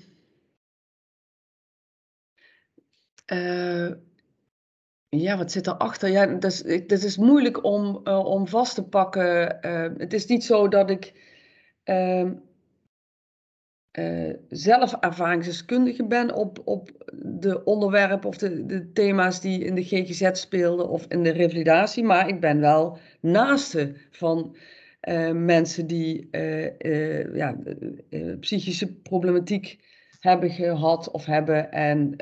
ja, 5.09 5.37
wat 5.37 5.52
zit 5.52 5.64
daarachter? 5.64 6.09
Ja, 6.09 6.26
dat 6.26 6.52
is, 6.52 6.62
dat 6.87 7.02
is 7.02 7.16
moeilijk 7.16 7.64
om, 7.64 8.00
uh, 8.05 8.24
om 8.24 8.48
vast 8.48 8.74
te 8.74 8.85
pakken. 8.85 9.59
het 9.98 10.12
is 10.12 10.26
niet 10.26 10.44
zo 10.44 10.68
dat 10.68 10.90
ik 10.90 11.14
ehm, 11.83 12.33
uh, 13.99 14.33
zelf 14.49 14.97
ervaringsdeskundige 15.01 16.07
ben 16.07 16.35
op, 16.35 16.63
op 16.65 16.91
de 17.23 17.65
onderwerpen 17.65 18.29
of 18.29 18.39
de, 18.39 18.67
de 18.67 18.93
thema's 18.93 19.41
die 19.41 19.65
in 19.65 19.75
de 19.75 19.85
GGZ 19.85 20.31
speelden 20.33 20.89
of 20.89 21.07
in 21.09 21.23
de 21.23 21.31
revalidatie, 21.31 22.05
maar 22.05 22.29
ik 22.29 22.41
ben 22.41 22.61
wel 22.61 22.99
naaste 23.21 23.95
van 24.11 24.57
uh, 25.09 25.33
mensen 25.33 25.87
die 25.87 26.29
uh, 26.31 27.35
ja, 27.35 27.57
psychische 28.41 28.95
problematiek 28.95 29.79
hebben 30.21 30.51
gehad 30.51 31.11
of 31.11 31.25
hebben. 31.25 31.73
En 31.73 32.17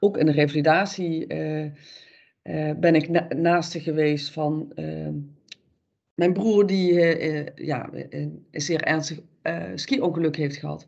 ook 0.00 0.16
in 0.16 0.26
de 0.26 0.32
revalidatie 0.32 1.26
ben 2.76 2.94
ik 2.94 3.08
na 3.08 3.26
naaste 3.36 3.80
geweest 3.80 4.30
van 4.30 4.72
mijn 6.14 6.32
broer 6.32 6.66
die 6.66 6.94
ja, 7.54 7.90
een 8.10 8.46
zeer 8.50 8.82
ernstig 8.82 9.20
ski-ongeluk 9.74 10.36
heeft 10.36 10.56
gehad. 10.56 10.86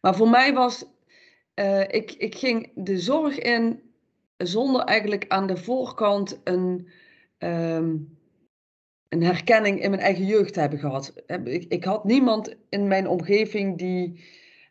Maar 0.00 0.14
voor 0.14 0.28
mij 0.28 0.52
was, 0.52 0.84
uh, 1.54 1.80
ik, 1.80 2.12
ik 2.12 2.34
ging 2.34 2.70
de 2.74 2.98
zorg 2.98 3.38
in 3.38 3.80
zonder 4.36 4.80
eigenlijk 4.80 5.24
aan 5.28 5.46
de 5.46 5.56
voorkant 5.56 6.40
een, 6.44 6.88
um, 7.38 8.18
een 9.08 9.22
herkenning 9.22 9.82
in 9.82 9.90
mijn 9.90 10.02
eigen 10.02 10.26
jeugd 10.26 10.52
te 10.52 10.60
hebben 10.60 10.78
gehad. 10.78 11.12
Ik, 11.44 11.64
ik 11.68 11.84
had 11.84 12.04
niemand 12.04 12.54
in 12.68 12.88
mijn 12.88 13.08
omgeving 13.08 13.78
die, 13.78 14.24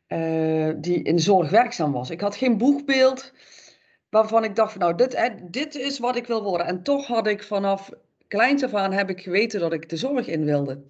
uh, 0.08 0.74
die 0.78 1.04
in 1.04 1.20
zorg 1.20 1.50
werkzaam 1.50 1.92
was. 1.92 2.10
Ik 2.10 2.22
had 2.22 2.36
geen 2.36 2.58
boegbeeld 2.58 3.34
waarvan 4.10 4.44
ik 4.44 4.56
dacht 4.56 4.78
nou, 4.78 4.96
dit, 4.96 5.32
dit 5.42 5.76
is 5.76 6.00
wat 6.00 6.16
ik 6.16 6.28
wil 6.28 6.44
worden. 6.44 6.68
En 6.68 6.84
toch 6.84 7.08
had 7.08 7.28
ik 7.28 7.44
vanaf 7.44 7.90
kleins 8.28 8.64
af 8.64 8.74
aan 8.74 8.92
heb 8.92 9.10
ik 9.10 9.22
geweten 9.22 9.60
dat 9.60 9.74
ik 9.74 9.90
de 9.90 9.98
zorg 9.98 10.28
in 10.28 10.46
wilde. 10.46 10.84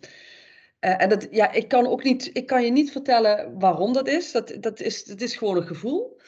Uh, 0.81 1.01
en 1.01 1.09
dat, 1.09 1.27
ja, 1.31 1.51
ik 1.51 1.67
kan 1.67 1.87
ook 1.87 2.03
niet, 2.03 2.29
ik 2.33 2.45
kan 2.45 2.63
je 2.63 2.71
niet 2.71 2.91
vertellen 2.91 3.59
waarom 3.59 3.93
dat 3.93 4.07
is. 4.07 4.31
Dat, 4.31 4.57
dat, 4.59 4.79
is, 4.79 5.03
dat 5.03 5.21
is 5.21 5.35
gewoon 5.35 5.57
een 5.57 5.67
gevoel. 5.67 6.19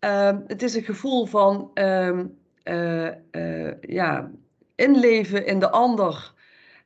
Uh, 0.00 0.38
het 0.46 0.62
is 0.62 0.74
een 0.74 0.82
gevoel 0.82 1.26
van, 1.26 1.70
uh, 1.74 2.18
ja, 3.80 4.30
inleven 4.74 5.46
in 5.46 5.58
de 5.58 5.70
ander 5.70 6.32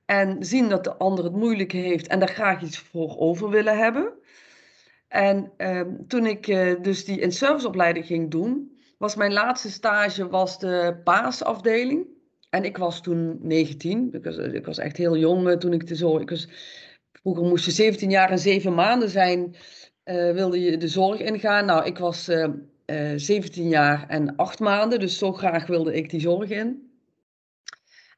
en 0.05 0.45
zien 0.45 0.69
dat 0.69 0.85
de 0.85 0.97
ander 0.97 1.25
het 1.25 1.33
moeilijk 1.33 1.73
heeft 1.73 2.07
en 2.07 2.19
daar 2.19 2.29
graag 2.29 2.63
iets 2.63 2.79
voor 2.79 3.19
over 3.19 3.51
willen 3.51 3.79
hebben. 3.79 4.13
En 5.09 5.53
ehm, 5.57 5.91
toen 6.09 6.27
ik 6.27 6.47
dus 6.83 7.05
die 7.05 7.21
in-serviceopleiding 7.21 8.07
ging 8.07 8.31
doen, 8.31 8.79
was 8.99 9.15
mijn 9.15 9.33
laatste 9.33 9.71
stage 9.71 10.29
was 10.29 10.59
de 10.59 11.01
paasafdeling. 11.05 12.07
En 12.51 12.65
ik 12.65 12.77
was 12.77 13.03
toen 13.03 13.39
19, 13.41 14.09
ik 14.13 14.25
was, 14.25 14.37
ik 14.37 14.67
was 14.67 14.79
echt 14.79 14.97
heel 14.97 15.17
jong 15.17 15.61
toen 15.61 15.73
ik 15.73 15.87
de 15.87 15.95
zorg... 15.95 16.23
Ik 16.23 16.31
was, 16.31 16.49
vroeger 17.21 17.45
moest 17.45 17.65
je 17.65 17.71
17 17.71 18.11
jaar 18.11 18.31
en 18.31 18.39
7 18.39 18.75
maanden 18.75 19.09
zijn, 19.09 19.57
uh, 20.05 20.33
wilde 20.33 20.61
je 20.61 20.77
de 20.77 20.89
zorg 20.89 21.21
ingaan. 21.21 21.67
Nou, 21.67 21.85
ik 21.85 21.99
was 21.99 22.29
uh, 22.29 23.13
17 23.17 23.69
jaar 23.69 24.09
en 24.09 24.37
8 24.37 24.59
maanden, 24.59 25.01
dus 25.01 25.19
zo 25.19 25.33
graag 25.33 25.67
wilde 25.67 25.95
ik 25.95 26.11
die 26.11 26.21
zorg 26.21 26.51
in. 26.51 26.93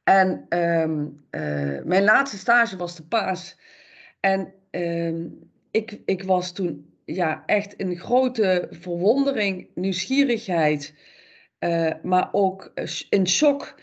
En 0.05 0.47
uh, 0.49 1.85
mijn 1.85 2.05
laatste 2.05 2.39
stage 2.39 2.77
was 2.77 2.97
de 2.97 3.03
paas. 3.03 3.59
En 4.21 4.53
um, 4.71 5.51
ik, 5.71 6.01
ik 6.05 6.23
was 6.23 6.53
toen 6.53 6.95
ja, 7.05 7.43
echt 7.47 7.73
in 7.73 7.99
grote 7.99 8.67
verwondering, 8.71 9.69
nieuwsgierigheid, 9.75 10.95
maar 12.03 12.29
ook 12.33 12.73
in 13.09 13.29
shock 13.29 13.75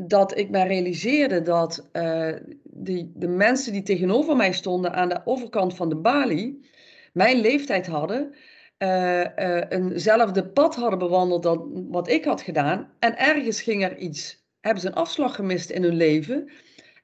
dat 0.00 0.38
ik 0.38 0.50
me 0.50 0.62
realiseerde 0.62 1.42
dat 1.42 1.88
uh, 1.92 2.32
die, 2.62 3.12
de 3.14 3.28
mensen 3.28 3.72
die 3.72 3.82
tegenover 3.82 4.36
mij 4.36 4.52
stonden 4.52 4.92
aan 4.92 5.08
de 5.08 5.20
overkant 5.24 5.74
van 5.74 5.88
de 5.88 5.96
balie, 5.96 6.68
mijn 7.12 7.40
leeftijd 7.40 7.86
hadden, 7.86 8.34
uh, 8.78 9.24
eenzelfde 9.68 10.48
pad 10.48 10.74
hadden 10.74 10.98
bewandeld 10.98 11.42
dan 11.42 11.86
wat 11.90 12.08
ik 12.08 12.24
had 12.24 12.42
gedaan. 12.42 12.90
En 12.98 13.18
ergens 13.18 13.62
ging 13.62 13.84
er 13.84 13.96
iets 13.96 14.46
hebben 14.60 14.82
ze 14.82 14.88
een 14.88 14.94
afslag 14.94 15.34
gemist 15.34 15.70
in 15.70 15.82
hun 15.82 15.96
leven 15.96 16.50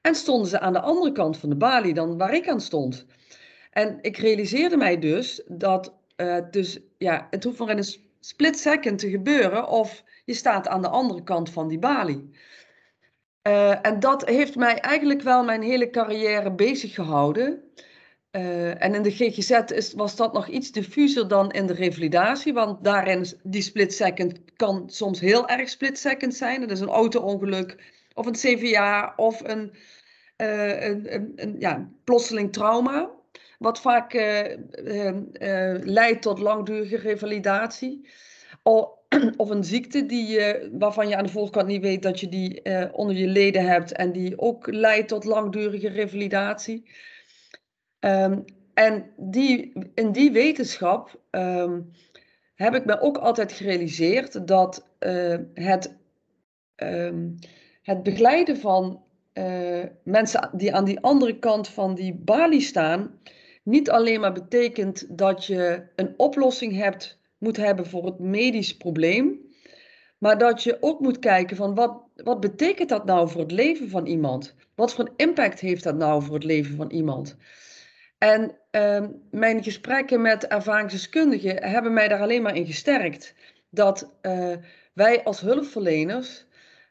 en 0.01 0.15
stonden 0.15 0.47
ze 0.47 0.59
aan 0.59 0.73
de 0.73 0.81
andere 0.81 1.11
kant 1.11 1.37
van 1.37 1.49
de 1.49 1.55
balie 1.55 1.93
dan 1.93 2.17
waar 2.17 2.33
ik 2.33 2.49
aan 2.49 2.61
stond. 2.61 3.05
En 3.71 3.97
ik 4.01 4.17
realiseerde 4.17 4.77
mij 4.77 4.99
dus 4.99 5.43
dat 5.47 5.93
dus, 6.51 6.79
ja, 6.97 7.27
het 7.29 7.43
hoeft 7.43 7.59
maar 7.59 7.69
in 7.69 7.77
een 7.77 7.95
split 8.19 8.59
second 8.59 8.99
te 8.99 9.09
gebeuren 9.09 9.67
of 9.67 10.03
je 10.25 10.33
staat 10.33 10.67
aan 10.67 10.81
de 10.81 10.87
andere 10.87 11.23
kant 11.23 11.49
van 11.49 11.67
die 11.67 11.79
balie. 11.79 12.29
Uh, 13.47 13.85
en 13.85 13.99
dat 13.99 14.27
heeft 14.27 14.55
mij 14.55 14.79
eigenlijk 14.79 15.21
wel 15.21 15.43
mijn 15.43 15.61
hele 15.61 15.89
carrière 15.89 16.51
bezig 16.51 16.93
gehouden. 16.93 17.63
Uh, 18.31 18.83
en 18.83 18.93
in 18.93 19.01
de 19.01 19.11
GGZ 19.11 19.51
is, 19.71 19.93
was 19.93 20.15
dat 20.15 20.33
nog 20.33 20.47
iets 20.47 20.71
diffuser 20.71 21.27
dan 21.27 21.51
in 21.51 21.65
de 21.65 21.73
revalidatie, 21.73 22.53
want 22.53 22.83
daarin, 22.83 23.25
die 23.43 23.61
split 23.61 23.93
second 23.93 24.39
kan 24.55 24.83
soms 24.89 25.19
heel 25.19 25.47
erg 25.47 25.69
split 25.69 25.99
second 25.99 26.35
zijn. 26.35 26.61
Dat 26.61 26.71
is 26.71 26.79
een 26.79 26.87
auto-ongeluk 26.87 27.93
of 28.13 28.25
een 28.25 28.33
CVA 28.33 29.13
of 29.15 29.41
een, 29.43 29.73
uh, 30.37 30.83
een, 30.83 31.13
een, 31.13 31.31
een, 31.35 31.55
ja, 31.59 31.89
plotseling 32.03 32.53
trauma, 32.53 33.09
wat 33.59 33.81
vaak 33.81 34.13
leidt 35.83 36.21
tot 36.21 36.39
langdurige 36.39 36.97
revalidatie. 36.97 38.09
een 39.37 39.63
ziekte 39.63 40.05
die, 40.05 40.39
waarvan 40.71 41.07
je 41.07 41.17
aan 41.17 41.23
de 41.23 41.31
voorkant 41.31 41.67
niet 41.67 41.81
weet 41.81 42.03
dat 42.03 42.19
je 42.19 42.29
die 42.29 42.61
onder 42.93 43.15
je 43.15 43.27
leden 43.27 43.67
hebt 43.67 43.91
en 43.91 44.11
die 44.11 44.39
ook 44.39 44.67
leidt 44.71 45.07
tot 45.07 45.23
langdurige 45.23 45.89
revalidatie. 45.89 46.83
Um, 47.99 48.45
en 48.75 49.11
die, 49.17 49.73
in 49.93 50.11
die 50.11 50.31
wetenschap 50.31 51.19
um, 51.31 51.91
heb 52.55 52.75
ik 52.75 52.85
me 52.85 52.99
ook 52.99 53.17
altijd 53.17 53.51
gerealiseerd 53.51 54.47
dat 54.47 54.87
uh, 54.99 55.37
het, 55.53 55.95
um, 56.75 57.35
het 57.81 58.03
begeleiden 58.03 58.57
van 58.57 59.03
uh, 59.33 59.83
mensen 60.03 60.49
die 60.53 60.73
aan 60.75 60.85
die 60.85 60.99
andere 60.99 61.39
kant 61.39 61.67
van 61.67 61.95
die 61.95 62.13
balie 62.13 62.61
staan, 62.61 63.19
niet 63.63 63.89
alleen 63.89 64.19
maar 64.19 64.33
betekent 64.33 65.17
dat 65.17 65.45
je 65.45 65.87
een 65.95 66.13
oplossing 66.17 66.75
hebt, 66.75 67.19
moet 67.37 67.57
hebben 67.57 67.85
voor 67.85 68.05
het 68.05 68.19
medisch 68.19 68.77
probleem, 68.77 69.39
maar 70.17 70.37
dat 70.37 70.63
je 70.63 70.77
ook 70.79 70.99
moet 70.99 71.19
kijken 71.19 71.57
van 71.57 71.75
wat, 71.75 72.03
wat 72.15 72.39
betekent 72.39 72.89
dat 72.89 73.05
nou 73.05 73.29
voor 73.29 73.41
het 73.41 73.51
leven 73.51 73.89
van 73.89 74.05
iemand? 74.05 74.55
Wat 74.75 74.93
voor 74.93 75.13
impact 75.15 75.59
heeft 75.59 75.83
dat 75.83 75.95
nou 75.95 76.23
voor 76.23 76.33
het 76.33 76.43
leven 76.43 76.75
van 76.75 76.91
iemand? 76.91 77.37
En 78.17 78.57
uh, 78.71 79.05
mijn 79.31 79.63
gesprekken 79.63 80.21
met 80.21 80.47
ervaringsdeskundigen 80.47 81.63
hebben 81.63 81.93
mij 81.93 82.07
daar 82.07 82.21
alleen 82.21 82.41
maar 82.41 82.55
in 82.55 82.65
gesterkt. 82.65 83.35
Dat 83.69 84.17
uh, 84.21 84.55
wij 84.93 85.23
als 85.23 85.39
hulpverleners 85.39 86.45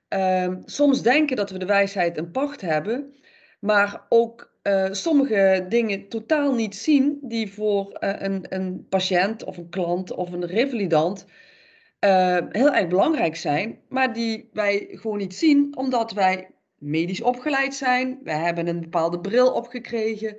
uh, 0.09 0.55
soms 0.65 1.03
denken 1.03 1.37
dat 1.37 1.51
we 1.51 1.59
de 1.59 1.67
wijsheid 1.67 2.17
en 2.17 2.31
pacht 2.31 2.61
hebben, 2.61 3.15
maar 3.61 4.07
ook 4.09 4.54
uh, 4.67 4.87
sommige 4.91 5.67
dingen 5.69 6.09
totaal 6.09 6.55
niet 6.55 6.77
zien 6.77 7.19
die 7.23 7.53
voor 7.53 7.97
een, 7.99 8.47
een, 8.49 8.87
patiënt 8.89 9.45
of 9.45 9.57
een 9.57 9.69
klant 9.69 10.13
of 10.15 10.33
een 10.33 10.47
revalidant 10.47 11.27
heel 12.51 12.73
erg 12.73 12.89
belangrijk 12.89 13.37
zijn, 13.37 13.81
maar 13.89 14.13
die 14.13 14.49
wij 14.53 14.87
gewoon 14.91 15.19
niet 15.19 15.35
zien 15.35 15.77
omdat 15.77 16.13
wij 16.13 16.55
medisch 16.85 17.21
opgeleid 17.21 17.75
zijn. 17.75 18.21
Wij 18.23 18.39
hebben 18.39 18.67
een 18.67 18.81
bepaalde 18.81 19.21
bril 19.21 19.53
opgekregen. 19.53 20.37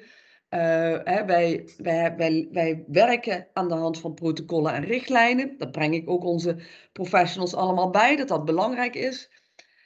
Hè, 0.50 1.26
wij, 1.26 1.70
wij, 1.78 2.16
wij, 2.16 2.48
wij 2.52 2.84
werken 2.88 3.48
aan 3.54 3.68
de 3.68 3.74
hand 3.74 4.00
van 4.00 4.14
protocollen 4.14 4.74
en 4.74 4.84
richtlijnen. 4.84 5.58
Dat 5.58 5.72
breng 5.72 5.94
ik 5.94 6.10
ook 6.10 6.24
onze 6.24 6.58
professionals 6.94 7.56
allemaal 7.56 7.90
bij, 7.90 8.16
dat 8.16 8.28
dat 8.28 8.46
belangrijk 8.46 8.96
is. 8.96 9.32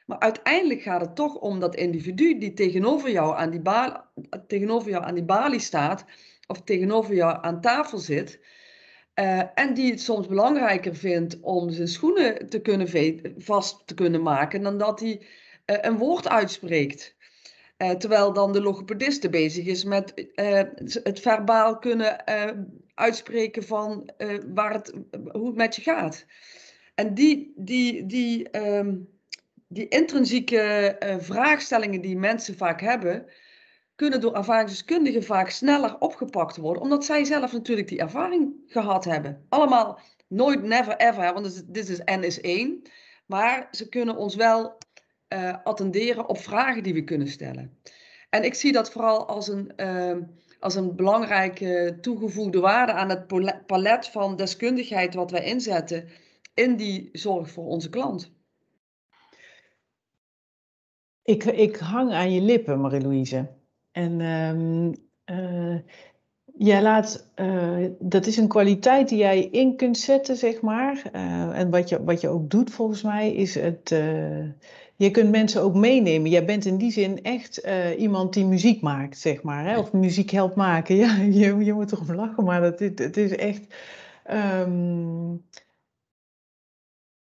Maar 0.09 0.19
uiteindelijk 0.19 0.81
gaat 0.81 1.01
het 1.01 1.15
toch 1.15 1.35
om 1.35 1.59
dat 1.59 1.75
individu 1.75 2.37
die 2.37 2.53
tegenover 2.53 3.11
jou 3.11 3.35
aan 3.35 3.49
die, 3.49 3.59
balie, 3.59 3.97
tegenover 4.47 4.89
jou 4.89 5.03
aan 5.03 5.13
die 5.13 5.23
balie 5.23 5.59
staat, 5.59 6.05
of 6.47 6.61
tegenover 6.61 7.15
jou 7.15 7.37
aan 7.41 7.61
tafel 7.61 7.97
zit. 7.97 8.39
Uh, 9.15 9.41
en 9.53 9.73
die 9.73 9.91
het 9.91 10.01
soms 10.01 10.27
belangrijker 10.27 10.95
vindt 10.95 11.39
om 11.41 11.69
zijn 11.69 11.87
schoenen 11.87 12.49
te 12.49 12.61
kunnen 12.61 12.87
vast 13.37 13.87
te 13.87 13.93
kunnen 13.93 14.21
maken, 14.21 14.61
dan 14.61 14.77
dat 14.77 14.99
hij 14.99 15.19
uh, 15.19 15.77
een 15.81 15.97
woord 15.97 16.27
uitspreekt. 16.27 17.15
Uh, 17.77 17.89
terwijl 17.89 18.33
dan 18.33 18.51
de 18.51 18.61
logopediste 18.61 19.29
bezig 19.29 19.65
is 19.65 19.83
met 19.83 20.29
het 21.03 21.19
verbaal 21.19 21.77
kunnen 21.77 22.25
uitspreken 22.93 23.63
van 23.63 24.09
waar 24.53 24.73
het, 24.73 24.93
hoe 25.31 25.47
het 25.47 25.55
met 25.55 25.75
je 25.75 25.81
gaat. 25.81 26.25
En 26.95 27.13
die, 27.13 27.53
die, 27.55 28.05
die, 28.05 28.57
um, 28.77 29.18
die 29.69 29.87
intrinsieke 29.87 30.95
vraagstellingen 31.19 32.01
die 32.01 32.17
mensen 32.17 32.57
vaak 32.57 32.81
hebben, 32.81 33.25
kunnen 33.95 34.21
door 34.21 34.35
ervaringsdeskundigen 34.35 35.23
vaak 35.23 35.49
sneller 35.49 35.99
opgepakt 35.99 36.57
worden, 36.57 36.83
omdat 36.83 37.05
zij 37.05 37.23
zelf 37.23 37.51
natuurlijk 37.51 37.87
die 37.87 37.99
ervaring 37.99 38.53
gehad 38.67 39.05
hebben. 39.05 39.45
Allemaal 39.49 39.99
nooit, 40.27 40.63
never, 40.63 40.95
ever, 40.95 41.33
want 41.33 41.73
dit 41.73 41.89
is 41.89 41.99
N 42.05 42.23
is 42.23 42.41
één. 42.41 42.81
Maar 43.25 43.67
ze 43.71 43.89
kunnen 43.89 44.15
ons 44.15 44.35
wel 44.35 44.77
uh, 45.33 45.55
attenderen 45.63 46.29
op 46.29 46.37
vragen 46.37 46.83
die 46.83 46.93
we 46.93 47.03
kunnen 47.03 47.27
stellen. 47.27 47.77
En 48.29 48.43
ik 48.43 48.53
zie 48.53 48.71
dat 48.71 48.91
vooral 48.91 49.27
als 49.27 49.47
een, 49.47 49.71
uh, 49.77 50.17
als 50.59 50.75
een 50.75 50.95
belangrijke 50.95 51.97
toegevoegde 52.01 52.59
waarde 52.59 52.91
aan 52.91 53.09
het 53.09 53.27
palet 53.65 54.07
van 54.07 54.35
deskundigheid 54.35 55.13
wat 55.13 55.31
wij 55.31 55.43
inzetten 55.43 56.09
in 56.53 56.75
die 56.75 57.09
zorg 57.11 57.49
voor 57.49 57.65
onze 57.65 57.89
klant. 57.89 58.31
Ik, 61.23 61.43
ik 61.43 61.75
hang 61.75 62.11
aan 62.11 62.31
je 62.31 62.41
lippen, 62.41 62.81
Marie-Louise. 62.81 63.47
En 63.91 64.21
um, 64.21 64.93
uh, 65.25 65.79
jij 66.57 66.81
laat, 66.81 67.31
uh, 67.35 67.87
dat 67.99 68.25
is 68.25 68.37
een 68.37 68.47
kwaliteit 68.47 69.09
die 69.09 69.17
jij 69.17 69.41
in 69.43 69.75
kunt 69.75 69.97
zetten, 69.97 70.35
zeg 70.35 70.61
maar. 70.61 71.03
Uh, 71.15 71.59
en 71.59 71.69
wat 71.69 71.89
je, 71.89 72.03
wat 72.03 72.21
je 72.21 72.29
ook 72.29 72.49
doet 72.49 72.71
volgens 72.71 73.01
mij, 73.01 73.33
is 73.33 73.55
het, 73.55 73.89
je 74.95 75.11
kunt 75.11 75.31
mensen 75.31 75.61
ook 75.61 75.75
meenemen. 75.75 76.29
Jij 76.29 76.45
bent 76.45 76.65
in 76.65 76.77
die 76.77 76.91
zin 76.91 77.23
echt 77.23 77.67
iemand 77.97 78.33
die 78.33 78.45
muziek 78.45 78.81
maakt, 78.81 79.17
zeg 79.17 79.41
maar. 79.41 79.65
Hè? 79.65 79.77
Of 79.77 79.93
muziek 79.93 80.29
helpt 80.29 80.55
maken. 80.55 80.95
Ja, 80.95 81.15
je, 81.41 81.55
je 81.57 81.73
moet 81.73 81.91
erom 81.91 82.15
lachen, 82.15 82.43
maar 82.43 82.61
dat, 82.61 82.79
het, 82.79 82.99
het 82.99 83.17
is 83.17 83.35
echt. 83.35 83.75
Um, 84.31 85.43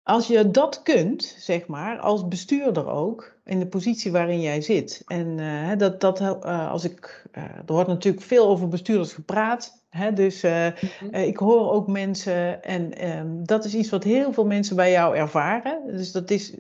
als 0.09 0.27
je 0.27 0.51
dat 0.51 0.83
kunt, 0.83 1.35
zeg 1.39 1.67
maar, 1.67 1.99
als 1.99 2.29
bestuurder 2.29 2.87
ook, 2.87 3.38
in 3.49 3.59
de 3.59 3.67
positie 3.67 4.13
waarin 4.13 4.41
jij 4.41 4.61
zit. 4.61 5.03
En 5.07 5.39
uh, 5.39 5.77
dat, 5.77 6.01
dat 6.01 6.21
uh, 6.21 6.71
als 6.71 6.85
ik. 6.85 7.25
er 7.33 7.63
wordt 7.67 7.89
natuurlijk 7.89 8.25
veel 8.25 8.49
over 8.49 8.69
bestuurders 8.69 9.13
gepraat. 9.13 9.85
Hè? 9.89 10.13
Dus 10.13 10.43
mm 10.43 10.51
-hmm. 10.51 11.15
ik 11.15 11.37
hoor 11.37 11.73
ook 11.73 11.87
mensen. 11.87 12.63
En 12.63 13.09
um, 13.19 13.47
dat 13.47 13.65
is 13.65 13.75
iets 13.75 13.91
wat 13.91 14.05
heel 14.05 14.33
veel 14.33 14.47
mensen 14.47 14.77
bij 14.77 14.91
jou 14.91 15.17
ervaren. 15.17 15.83
Dus 15.87 16.13
dat 16.13 16.31
is 16.31 16.55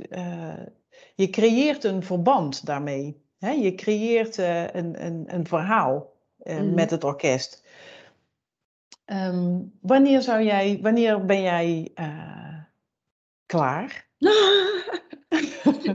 je 1.15 1.31
creëert 1.31 1.85
een 1.85 2.03
verband 2.03 2.67
daarmee. 2.67 3.23
Hè? 3.39 3.51
Je 3.51 3.75
creëert 3.75 4.37
een, 4.37 5.05
een, 5.05 5.25
een 5.27 5.47
verhaal 5.47 6.13
mm. 6.45 6.75
met 6.75 6.91
het 6.91 7.05
orkest. 7.05 7.65
Um, 9.07 9.73
wanneer, 9.81 10.23
zou 10.23 10.43
jij, 10.43 10.79
wanneer 10.83 11.25
ben 11.25 11.43
jij 11.43 11.93
klaar? 13.47 14.07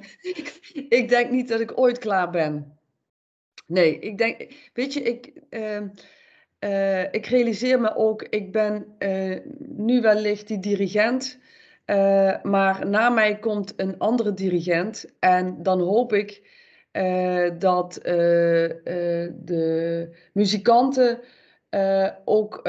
ik 1.00 1.10
denk 1.10 1.32
niet 1.32 1.48
dat 1.48 1.60
ik 1.60 1.80
ooit 1.80 1.98
klaar 1.98 2.30
ben. 2.30 2.78
Nee, 3.68 4.00
ik 4.00 4.18
denk, 4.18 4.54
weet 4.74 4.94
je, 4.94 5.02
ik, 5.02 5.32
ehm, 5.50 5.88
eh, 6.60 7.04
ik 7.14 7.26
realiseer 7.26 7.82
me 7.82 7.96
ook, 7.96 8.24
ik 8.24 8.52
ben 8.52 8.96
uh, 9.00 9.38
nu 9.60 10.02
wellicht 10.02 10.48
die 10.48 10.60
dirigent, 10.60 11.40
uh, 11.86 12.42
maar 12.44 12.88
na 12.90 13.10
mij 13.10 13.40
komt 13.40 13.74
een 13.76 14.00
andere 14.00 14.34
dirigent 14.34 15.06
en 15.20 15.64
dan 15.64 15.80
hoop 15.80 16.14
ik 16.14 16.52
dat 17.58 18.00
de 19.44 20.10
muzikanten 20.34 21.20
ook 22.26 22.62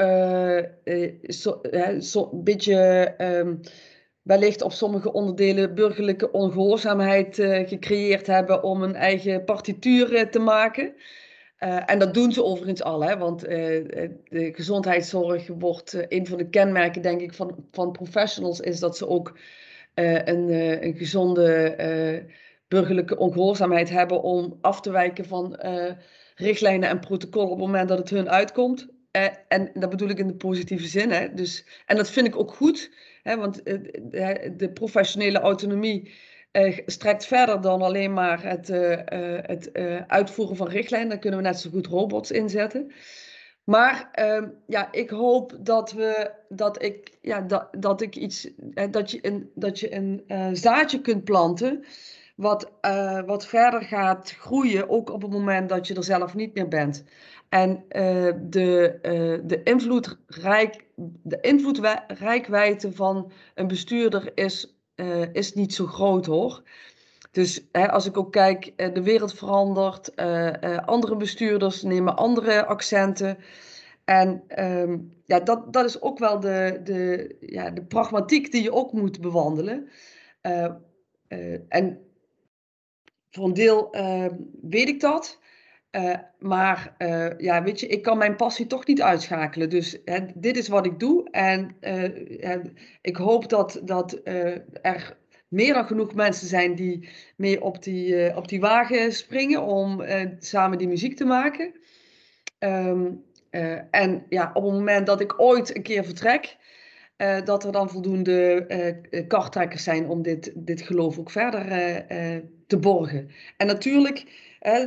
zo, 1.27 1.59
een 1.61 2.43
beetje 2.43 3.13
um, 3.17 3.59
wellicht 4.25 4.61
op 4.61 4.71
sommige 4.71 5.11
onderdelen 5.11 5.75
burgerlijke 5.75 6.31
ongehoorzaamheid 6.31 7.35
gecreëerd 7.65 8.27
hebben 8.27 8.63
om 8.63 8.83
een 8.83 8.95
eigen 8.95 9.43
partituur 9.43 10.29
te 10.29 10.39
maken. 10.39 10.93
Uh, 11.59 11.79
en 11.85 11.99
dat 11.99 12.13
doen 12.13 12.31
ze 12.31 12.43
overigens 12.43 12.83
al, 12.83 13.03
hè, 13.03 13.17
want 13.17 13.39
de 13.39 14.51
gezondheidszorg 14.55 15.47
wordt 15.47 16.05
een 16.07 16.27
van 16.27 16.37
de 16.37 16.49
kenmerken, 16.49 17.01
denk 17.01 17.21
ik, 17.21 17.33
van, 17.33 17.67
van 17.71 17.91
professionals, 17.91 18.59
is 18.59 18.79
dat 18.79 18.97
ze 18.97 19.07
ook 19.07 19.37
een, 19.93 20.49
een 20.85 20.95
gezonde 20.97 21.75
burgerlijke 22.67 23.17
ongehoorzaamheid 23.17 23.89
hebben 23.89 24.21
om 24.21 24.57
af 24.61 24.81
te 24.81 24.91
wijken 24.91 25.25
van 25.25 25.59
richtlijnen 26.35 26.89
en 26.89 26.99
protocollen 26.99 27.49
op 27.49 27.57
het 27.57 27.65
moment 27.65 27.89
dat 27.89 27.97
het 27.97 28.09
hun 28.09 28.29
uitkomt. 28.29 28.87
en 29.47 29.71
dat 29.73 29.89
bedoel 29.89 30.09
ik 30.09 30.19
in 30.19 30.27
de 30.27 30.35
positieve 30.35 30.87
zin. 30.87 31.11
Hè, 31.11 31.33
dus, 31.33 31.65
en 31.85 31.95
dat 31.95 32.09
vind 32.09 32.27
ik 32.27 32.39
ook 32.39 32.53
goed, 32.53 32.91
hè, 33.25 33.37
want 33.37 33.65
de 34.59 34.69
professionele 34.73 35.39
autonomie 35.39 36.13
uh, 36.51 36.77
strekt 36.85 37.25
verder 37.25 37.61
dan 37.61 37.81
alleen 37.81 38.13
maar 38.13 38.43
het, 38.43 38.69
uh, 38.69 38.97
het 39.41 39.73
uitvoeren 40.07 40.55
van 40.55 40.67
richtlijnen. 40.67 41.09
Dan 41.09 41.19
kunnen 41.19 41.39
we 41.39 41.45
net 41.45 41.59
zo 41.59 41.69
goed 41.69 41.87
robots 41.87 42.31
inzetten. 42.31 42.91
Maar 43.63 44.09
ehm, 44.11 44.49
ja, 44.67 44.91
ik 44.91 45.09
hoop 45.09 45.57
dat, 45.59 45.91
we, 45.91 46.31
dat, 46.49 46.83
ik, 46.83 47.17
ja, 47.21 47.41
dat, 47.41 47.67
dat 47.79 48.01
ik 48.01 48.15
iets, 48.15 48.49
dat 48.89 49.11
je 49.11 49.19
een, 49.21 49.51
dat 49.55 49.79
je 49.79 49.95
een 49.95 50.23
zaadje 50.55 51.01
kunt 51.01 51.23
planten. 51.23 51.85
Wat, 52.35 52.71
wat 53.25 53.45
verder 53.45 53.81
gaat 53.81 54.31
groeien, 54.31 54.89
ook 54.89 55.09
op 55.09 55.21
het 55.21 55.31
moment 55.31 55.69
dat 55.69 55.87
je 55.87 55.93
er 55.93 56.03
zelf 56.03 56.35
niet 56.35 56.53
meer 56.53 56.67
bent. 56.67 57.03
En 57.49 57.85
de, 58.49 58.99
de, 59.45 59.61
invloedrijk, 59.63 60.85
de 61.23 62.91
van 62.93 63.31
een 63.53 63.67
bestuurder 63.67 64.31
is 64.33 64.75
uh, 64.95 65.33
is 65.33 65.53
niet 65.53 65.73
zo 65.73 65.85
groot 65.85 66.25
hoor. 66.25 66.63
Dus 67.31 67.67
hè, 67.71 67.91
als 67.91 68.05
ik 68.05 68.17
ook 68.17 68.31
kijk, 68.31 68.73
uh, 68.77 68.93
de 68.93 69.01
wereld 69.01 69.33
verandert, 69.33 70.11
uh, 70.15 70.77
andere 70.77 71.15
bestuurders 71.15 71.81
nemen 71.81 72.15
andere 72.15 72.65
accenten. 72.65 73.37
En 74.03 74.43
um, 74.63 75.13
ja, 75.25 75.39
dat, 75.39 75.73
dat 75.73 75.85
is 75.85 76.01
ook 76.01 76.19
wel 76.19 76.39
de, 76.39 76.79
de, 76.83 77.35
ja, 77.39 77.69
de 77.69 77.83
pragmatiek 77.83 78.51
die 78.51 78.63
je 78.63 78.73
ook 78.73 78.91
moet 78.91 79.21
bewandelen. 79.21 79.89
en 81.67 82.04
voor 83.35 83.45
een 83.45 83.53
deel 83.53 83.91
ehm, 83.91 84.35
weet 84.61 84.87
ik 84.87 84.99
dat. 84.99 85.39
Uh, 85.91 86.13
maar 86.39 86.95
uh, 86.97 87.37
ja, 87.37 87.63
weet 87.63 87.79
je, 87.79 87.87
ik 87.87 88.01
kan 88.01 88.17
mijn 88.17 88.35
passie 88.35 88.67
toch 88.67 88.87
niet 88.87 89.01
uitschakelen. 89.01 89.69
Dus 89.69 89.97
hè, 90.05 90.19
dit 90.35 90.57
is 90.57 90.67
wat 90.67 90.85
ik 90.85 90.99
doe. 90.99 91.29
En 91.29 91.75
uh, 91.81 92.63
ik 93.01 93.15
hoop 93.15 93.49
dat, 93.49 93.81
dat 93.83 94.21
er 94.81 95.17
meer 95.47 95.73
dan 95.73 95.85
genoeg 95.85 96.13
mensen 96.13 96.47
zijn 96.47 96.75
die 96.75 97.09
mee 97.37 97.61
op 97.61 97.83
die, 97.83 98.35
op 98.35 98.47
die 98.47 98.59
wagen 98.59 99.13
springen 99.13 99.61
om 99.61 100.03
samen 100.39 100.77
die 100.77 100.87
muziek 100.87 101.15
te 101.15 101.25
maken. 101.25 101.73
Um, 102.59 103.23
en 103.91 104.25
ja, 104.29 104.51
op 104.53 104.63
het 104.63 104.73
moment 104.73 105.05
dat 105.05 105.21
ik 105.21 105.41
ooit 105.41 105.75
een 105.75 105.83
keer 105.83 106.05
vertrek, 106.05 106.57
dat 107.43 107.63
er 107.63 107.71
dan 107.71 107.89
voldoende 107.89 109.25
karttrekkers 109.27 109.83
zijn 109.83 110.07
om 110.07 110.21
dit, 110.21 110.51
dit 110.55 110.81
geloof 110.81 111.19
ook 111.19 111.31
verder 111.31 111.65
te 112.67 112.77
borgen. 112.77 113.29
En 113.57 113.67
natuurlijk 113.67 114.25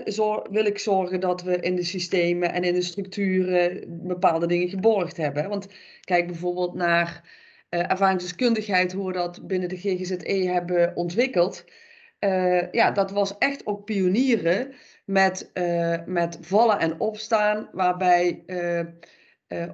zo 0.04 0.42
wil 0.50 0.64
ik 0.64 0.78
zorgen 0.78 1.20
dat 1.20 1.42
we 1.42 1.60
in 1.60 1.76
de 1.76 1.84
systemen 1.84 2.52
en 2.52 2.64
in 2.64 2.74
de 2.74 2.82
structuren 2.82 3.84
bepaalde 4.06 4.46
dingen 4.46 4.68
geborgd 4.68 5.16
hebben. 5.16 5.48
Want 5.48 5.68
kijk 6.00 6.26
bijvoorbeeld 6.26 6.74
naar 6.74 7.22
uh, 7.70 7.90
ervaringsdeskundigheid, 7.90 8.92
hoe 8.92 9.06
we 9.06 9.12
dat 9.12 9.46
binnen 9.46 9.68
de 9.68 9.76
GGZE 9.76 10.48
hebben 10.52 10.96
ontwikkeld. 10.96 11.64
Uh, 12.20 12.72
ja, 12.72 12.90
dat 12.90 13.10
was 13.10 13.38
echt 13.38 13.66
ook 13.66 13.84
pionieren 13.84 14.74
met, 15.04 15.50
uh, 15.54 15.96
met 16.06 16.38
vallen 16.40 16.78
en 16.78 17.00
opstaan, 17.00 17.68
waarbij 17.72 18.42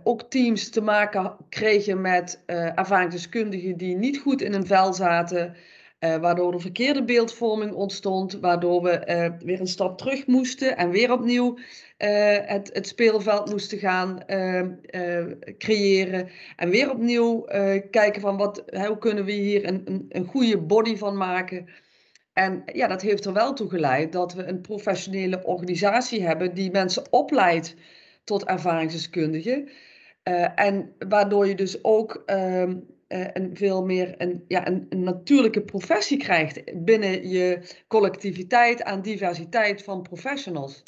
ook 0.03 0.23
teams 0.31 0.71
te 0.71 0.81
maken 0.81 1.37
kregen 1.49 2.01
met 2.01 2.43
ervaringsdeskundigen 2.47 3.77
die 3.77 3.97
niet 3.97 4.19
goed 4.19 4.43
in 4.43 4.55
een 4.55 4.67
vel 4.67 4.95
zaten, 4.95 5.57
uh, 6.05 6.17
waardoor 6.17 6.53
er 6.53 6.61
verkeerde 6.61 7.05
beeldvorming 7.05 7.73
ontstond, 7.73 8.39
waardoor 8.41 8.83
we 8.83 9.03
uh, 9.09 9.47
weer 9.47 9.61
een 9.61 9.67
stap 9.67 9.99
terug 9.99 10.27
moesten 10.27 10.77
en 10.77 10.91
weer 10.91 11.13
opnieuw 11.13 11.55
uh, 11.55 12.37
het, 12.41 12.71
het, 12.73 12.87
speelveld 12.87 13.51
moesten 13.51 13.79
gaan 13.79 14.25
creëren. 15.59 16.29
En 16.57 16.71
weer 16.71 16.91
opnieuw 16.91 17.45
kijken 17.91 18.21
van 18.21 18.37
wat, 18.37 18.65
hoe 18.87 18.99
kunnen 18.99 19.25
we 19.25 19.33
hier 19.33 19.69
een, 19.69 19.83
een, 19.85 20.07
een 20.09 20.25
goede 20.25 20.59
body 20.59 20.97
van 20.97 21.17
maken. 21.17 21.69
En 22.33 22.63
ja, 22.73 22.87
dat 22.87 23.03
heeft 23.03 23.25
er 23.25 23.33
wel 23.33 23.53
toe 23.53 23.69
geleid 23.69 24.13
dat 24.13 24.35
we 24.35 24.45
een 24.45 24.61
professionele 24.61 25.45
organisatie 25.45 26.23
hebben 26.23 26.55
die 26.55 26.71
mensen 26.71 27.13
opleidt 27.13 27.75
tot 28.25 28.45
ervaringsdeskundigen. 28.45 29.69
en 30.55 30.95
waardoor 31.09 31.47
je 31.47 31.55
dus 31.55 31.85
ook 31.85 32.25
ehm, 33.09 33.21
uh, 33.21 33.29
een 33.33 33.57
veel 33.57 33.85
meer 33.85 34.15
een, 34.19 34.45
ja, 34.49 34.67
een, 34.67 34.87
natuurlijke 34.89 35.63
professie 35.63 36.19
krijgt 36.19 36.85
binnen 36.85 37.29
je 37.29 37.75
collectiviteit 37.89 38.83
aan 38.83 39.03
diversiteit 39.03 39.83
van 39.83 40.03
professionals. 40.03 40.83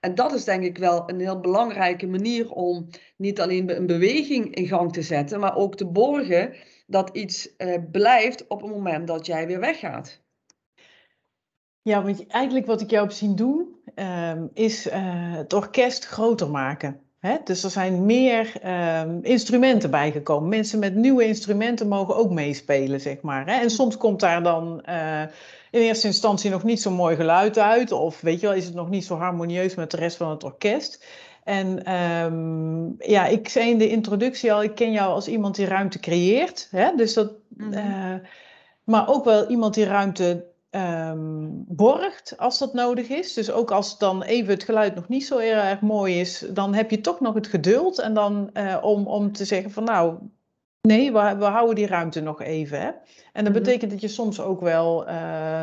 En 0.00 0.14
dat 0.14 0.32
is 0.32 0.44
denk 0.44 0.64
ik 0.64 0.78
wel 0.78 1.10
een 1.10 1.20
heel 1.20 1.40
belangrijke 1.40 2.06
manier 2.06 2.50
om 2.50 2.88
niet 3.16 3.40
alleen 3.40 3.76
een 3.76 3.86
beweging 3.86 4.54
in 4.54 4.66
gang 4.66 4.92
te 4.92 5.02
zetten, 5.02 5.40
maar 5.40 5.56
ook 5.56 5.76
te 5.76 5.86
borgen 5.86 6.54
dat 6.86 7.10
iets 7.16 7.54
uh, 7.58 7.76
blijft 7.90 8.46
op 8.46 8.60
het 8.60 8.70
moment 8.70 9.06
dat 9.06 9.26
jij 9.26 9.46
weer 9.46 9.60
weggaat. 9.60 10.22
Ja, 11.82 12.02
want 12.02 12.26
eigenlijk 12.26 12.66
wat 12.66 12.80
ik 12.80 12.90
jou 12.90 13.02
heb 13.06 13.14
zien 13.14 13.34
doen, 13.34 13.80
uh, 13.94 14.42
is 14.52 14.86
uh, 14.86 15.34
het 15.34 15.52
orkest 15.52 16.06
groter 16.06 16.50
maken. 16.50 17.03
Hè? 17.26 17.36
Dus 17.44 17.62
er 17.62 17.70
zijn 17.70 18.06
meer 18.06 18.52
um, 19.00 19.18
instrumenten 19.22 19.90
bijgekomen. 19.90 20.48
Mensen 20.48 20.78
met 20.78 20.94
nieuwe 20.94 21.26
instrumenten 21.26 21.88
mogen 21.88 22.16
ook 22.16 22.30
meespelen, 22.30 23.00
zeg 23.00 23.20
maar. 23.20 23.46
Hè? 23.46 23.60
En 23.60 23.70
soms 23.70 23.96
komt 23.96 24.20
daar 24.20 24.42
dan 24.42 24.82
uh, 24.88 25.20
in 25.70 25.80
eerste 25.80 26.06
instantie 26.06 26.50
nog 26.50 26.62
niet 26.62 26.82
zo 26.82 26.90
mooi 26.90 27.16
geluid 27.16 27.58
uit. 27.58 27.92
Of 27.92 28.20
weet 28.20 28.40
je 28.40 28.46
wel, 28.46 28.56
is 28.56 28.64
het 28.64 28.74
nog 28.74 28.90
niet 28.90 29.04
zo 29.04 29.16
harmonieus 29.16 29.74
met 29.74 29.90
de 29.90 29.96
rest 29.96 30.16
van 30.16 30.30
het 30.30 30.44
orkest. 30.44 31.04
En 31.44 31.94
um, 31.94 32.94
ja, 32.98 33.26
ik 33.26 33.48
zei 33.48 33.70
in 33.70 33.78
de 33.78 33.88
introductie 33.88 34.52
al, 34.52 34.62
ik 34.62 34.74
ken 34.74 34.92
jou 34.92 35.12
als 35.12 35.28
iemand 35.28 35.54
die 35.54 35.66
ruimte 35.66 35.98
creëert. 35.98 36.68
Hè? 36.70 36.94
Dus 36.96 37.14
dat, 37.14 37.32
mm 37.48 37.72
-hmm. 37.72 37.72
uh, 37.72 38.14
maar 38.84 39.08
ook 39.08 39.24
wel 39.24 39.48
iemand 39.48 39.74
die 39.74 39.84
ruimte 39.84 40.44
um, 40.74 41.64
borgt 41.68 42.34
als 42.38 42.58
dat 42.58 42.74
nodig 42.74 43.08
is. 43.08 43.32
Dus 43.32 43.50
ook 43.50 43.70
als 43.70 43.98
dan 43.98 44.22
even 44.22 44.52
het 44.52 44.62
geluid 44.62 44.94
nog 44.94 45.08
niet 45.08 45.26
zo 45.26 45.38
heel 45.38 45.56
erg 45.56 45.80
mooi 45.80 46.20
is, 46.20 46.44
dan 46.50 46.74
heb 46.74 46.90
je 46.90 47.00
toch 47.00 47.20
nog 47.20 47.34
het 47.34 47.46
geduld 47.46 47.98
en 47.98 48.14
dan 48.14 48.50
uh, 48.52 48.78
om, 48.80 49.06
om 49.06 49.32
te 49.32 49.44
zeggen 49.44 49.70
van 49.70 49.84
nou, 49.84 50.18
nee, 50.80 51.12
we, 51.12 51.36
we 51.38 51.44
houden 51.44 51.74
die 51.74 51.86
ruimte 51.86 52.20
nog 52.20 52.42
even. 52.42 52.78
Hè? 52.78 52.86
En 52.86 52.94
dat 53.32 53.44
mm-hmm. 53.44 53.52
betekent 53.62 53.90
dat 53.90 54.00
je 54.00 54.08
soms 54.08 54.40
ook 54.40 54.60
wel, 54.60 55.08
uh, 55.08 55.62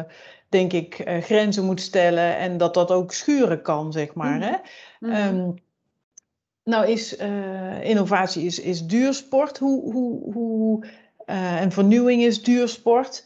denk 0.49 0.73
ik, 0.73 1.07
uh, 1.07 1.21
grenzen 1.21 1.65
moet 1.65 1.81
stellen 1.81 2.37
en 2.37 2.57
dat 2.57 2.73
dat 2.73 2.91
ook 2.91 3.13
schuren 3.13 3.61
kan, 3.61 3.91
zeg 3.91 4.13
maar. 4.13 4.35
Mm-hmm. 4.35 4.49
Hè? 4.51 4.57
Mm-hmm. 4.99 5.39
Um, 5.39 5.53
nou 6.63 6.87
is 6.87 7.15
innovatie 7.81 8.45
is, 8.45 8.59
is 8.59 8.85
duursport. 8.85 9.57
Hoe, 9.57 9.91
hoe, 9.93 10.33
hoe, 10.33 10.85
en 11.25 11.71
vernieuwing 11.71 12.21
is 12.21 12.43
duursport. 12.43 13.25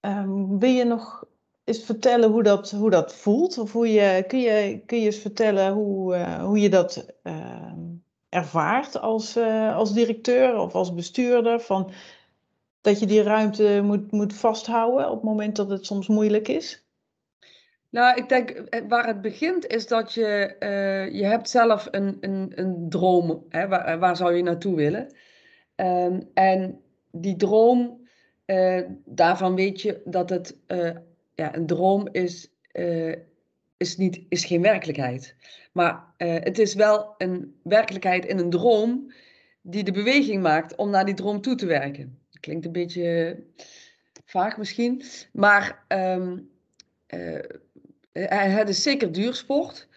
Um, 0.00 0.58
wil 0.58 0.70
je 0.70 0.84
nog 0.84 1.24
eens 1.64 1.84
vertellen 1.84 2.30
hoe 2.30 2.42
dat, 2.42 2.70
hoe 2.70 2.90
dat 2.90 3.14
voelt? 3.14 3.58
Of 3.58 3.72
hoe 3.72 3.92
je, 3.92 4.24
kun, 4.26 4.40
je, 4.40 4.82
kun 4.86 4.98
je 4.98 5.06
eens 5.06 5.18
vertellen 5.18 5.72
hoe, 5.72 6.16
uh, 6.16 6.44
hoe 6.44 6.60
je 6.60 6.68
dat 6.68 7.06
uh, 7.22 7.72
ervaart 8.28 9.00
als, 9.00 9.36
uh, 9.36 9.76
als 9.76 9.92
directeur 9.92 10.58
of 10.58 10.74
als 10.74 10.94
bestuurder? 10.94 11.60
Van, 11.60 11.90
dat 12.80 13.00
je 13.00 13.06
die 13.06 13.22
ruimte 13.22 13.80
moet, 13.84 14.12
moet 14.12 14.34
vasthouden 14.34 15.06
op 15.06 15.14
het 15.14 15.24
moment 15.24 15.56
dat 15.56 15.70
het 15.70 15.86
soms 15.86 16.08
moeilijk 16.08 16.48
is? 16.48 16.86
Nou, 17.90 18.16
ik 18.16 18.28
denk 18.28 18.50
eh, 18.50 18.82
waar 18.88 19.06
het 19.06 19.20
begint 19.20 19.66
is 19.66 19.86
dat 19.86 20.14
je, 20.14 20.56
je 21.12 21.24
hebt 21.24 21.50
zelf 21.50 21.88
een, 21.90 22.16
een, 22.20 22.52
een 22.54 22.86
droom. 22.88 23.44
Hè? 23.48 23.68
Waar, 23.68 23.98
waar 23.98 24.16
zou 24.16 24.34
je 24.34 24.42
naartoe 24.42 24.74
willen? 24.76 25.14
Um, 25.76 26.30
en 26.34 26.80
die 27.10 27.36
droom 27.36 28.07
eh, 28.48 28.80
daarvan 29.04 29.54
weet 29.54 29.80
je 29.80 30.00
dat 30.04 30.30
het 30.30 30.56
eh, 30.66 30.90
ja, 31.34 31.54
een 31.54 31.66
droom 31.66 32.08
is, 32.12 32.50
eh, 32.72 33.14
is, 33.76 33.96
niet, 33.96 34.20
is 34.28 34.44
geen 34.44 34.62
werkelijkheid. 34.62 35.34
Maar 35.72 36.04
het 36.16 36.58
is 36.58 36.74
wel 36.74 37.14
een 37.18 37.54
werkelijkheid 37.62 38.26
in 38.26 38.38
een 38.38 38.50
droom 38.50 39.12
die 39.60 39.84
de 39.84 39.92
beweging 39.92 40.42
maakt 40.42 40.74
om 40.76 40.90
naar 40.90 41.04
die 41.04 41.14
droom 41.14 41.40
toe 41.40 41.54
te 41.54 41.66
werken. 41.66 42.18
Klinkt 42.40 42.66
een 42.66 42.72
beetje 42.72 43.38
vaag 44.24 44.56
misschien, 44.56 45.02
maar 45.32 45.84
um, 45.88 46.50
het 48.12 48.68
is 48.68 48.82
zeker 48.82 49.12
duursport. 49.12 49.87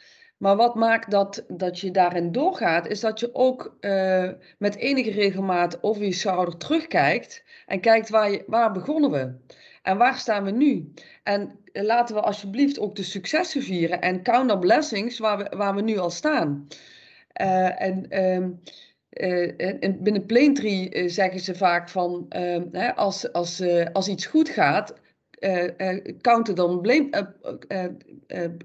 Maar 0.41 0.55
wat 0.55 0.75
maakt 0.75 1.11
dat, 1.11 1.45
dat 1.47 1.79
je 1.79 1.91
daarin 1.91 2.31
doorgaat, 2.31 2.87
is 2.87 2.99
dat 2.99 3.19
je 3.19 3.35
ook 3.35 3.77
uh, 3.81 4.29
met 4.57 4.75
enige 4.75 5.11
regelmaat 5.11 5.83
over 5.83 6.03
je 6.03 6.11
schouder 6.11 6.57
terugkijkt 6.57 7.43
en 7.65 7.79
kijkt 7.79 8.09
waar, 8.09 8.31
je, 8.31 8.43
waar 8.47 8.71
begonnen 8.71 9.11
we 9.11 9.33
en 9.81 9.97
waar 9.97 10.17
staan 10.17 10.43
we 10.43 10.51
nu. 10.51 10.93
En 11.23 11.59
laten 11.73 12.15
we 12.15 12.21
alsjeblieft 12.21 12.79
ook 12.79 12.95
de 12.95 13.03
successen 13.03 13.61
vieren 13.61 14.01
en 14.01 14.23
count 14.23 14.51
our 14.51 14.59
blessings 14.59 15.19
waar 15.19 15.37
we, 15.37 15.57
waar 15.57 15.75
we 15.75 15.81
nu 15.81 15.97
al 15.97 16.09
staan. 16.09 16.67
Uh, 17.41 17.81
en 17.81 18.25
um, 18.25 18.59
uh, 19.09 19.93
binnen 19.99 21.09
zeggen 21.09 21.39
ze 21.39 21.55
vaak 21.55 21.89
van 21.89 22.25
ehm, 22.29 22.91
als, 22.95 23.33
als, 23.33 23.63
als 23.93 24.07
iets 24.07 24.25
goed 24.25 24.49
gaat, 24.49 24.93
counter 26.21 26.55
dan 26.55 26.81
blame, 26.81 27.33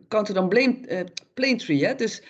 counter 0.09 0.35
dan 0.35 0.49
blame 0.49 1.07
plane 1.35 1.57
tree. 1.57 1.85
Hè? 1.85 1.95
Dus, 1.95 2.23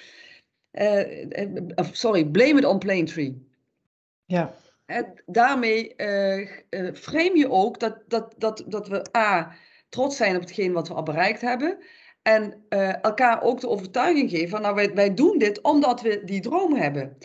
sorry, 1.93 2.25
blame 2.25 2.59
it 2.59 2.65
on 2.65 2.79
plane 2.79 3.05
tree. 3.05 3.47
Ja. 4.25 4.55
En 4.87 5.23
daarmee 5.27 5.95
frame 6.95 7.39
je 7.39 7.51
ook 7.51 7.81
dat, 7.81 7.99
dat, 8.09 8.35
dat, 8.39 8.65
dat 8.67 8.89
we 8.89 9.17
A, 9.17 9.55
trots 9.89 10.17
zijn 10.17 10.35
op 10.35 10.41
hetgeen 10.41 10.73
wat 10.73 10.89
we 10.89 10.95
al 10.95 11.03
bereikt 11.03 11.41
hebben. 11.41 11.79
En 12.23 12.65
elkaar 13.03 13.43
ook 13.43 13.61
de 13.61 13.69
overtuiging 13.69 14.31
geven 14.31 14.49
van, 14.49 14.63
nou, 14.63 14.75
wij, 14.75 14.95
wij 14.95 15.15
doen 15.15 15.39
dit 15.39 15.61
omdat 15.61 16.01
we 16.01 16.25
die 16.25 16.41
droom 16.41 16.75
hebben. 16.75 17.17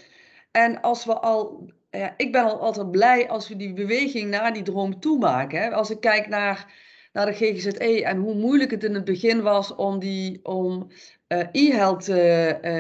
En 0.52 0.82
als 0.82 1.06
we 1.06 1.20
al, 1.20 1.70
ja, 1.90 2.14
ik 2.18 2.32
ben 2.32 2.44
al 2.44 2.60
altijd 2.60 2.92
blij 2.92 3.30
als 3.30 3.48
we 3.48 3.56
die 3.56 3.74
beweging 3.74 4.30
naar 4.30 4.54
die 4.54 4.64
droom 4.64 5.00
toe 5.00 5.18
maken. 5.18 5.62
Hè? 5.62 5.72
Als 5.72 5.90
ik 5.90 6.00
kijk 6.00 6.28
naar 6.28 6.74
naar 7.14 7.26
de 7.26 7.34
GGZE 7.34 8.04
en 8.04 8.18
hoe 8.18 8.36
moeilijk 8.36 8.72
het 8.72 8.84
in 8.84 8.94
het 8.94 9.04
begin 9.04 9.42
was 9.42 9.76
om, 9.76 10.00
die, 10.00 10.40
om 10.44 10.88
uh, 11.28 11.40
e-health 11.52 12.08
uh, 12.08 12.16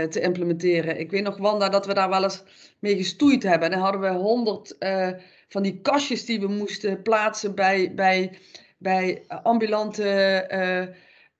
te 0.03 0.19
implementeren. 0.21 0.99
Ik 0.99 1.11
weet 1.11 1.23
nog, 1.23 1.37
Wanda, 1.37 1.69
dat 1.69 1.85
we 1.85 1.93
daar 1.93 2.09
wel 2.09 2.23
eens 2.23 2.43
mee 2.79 2.95
gestoeid 2.95 3.43
hebben. 3.43 3.67
En 3.67 3.73
dan 3.73 3.83
hadden 3.83 4.01
we 4.01 4.09
honderd 4.09 4.75
van 5.47 5.63
die 5.63 5.81
kastjes 5.81 6.25
die 6.25 6.39
we 6.39 6.47
moesten 6.47 7.01
plaatsen 7.01 7.55
bij, 7.55 7.93
bij, 7.95 8.37
bij 8.77 9.23
ambulante 9.27 10.03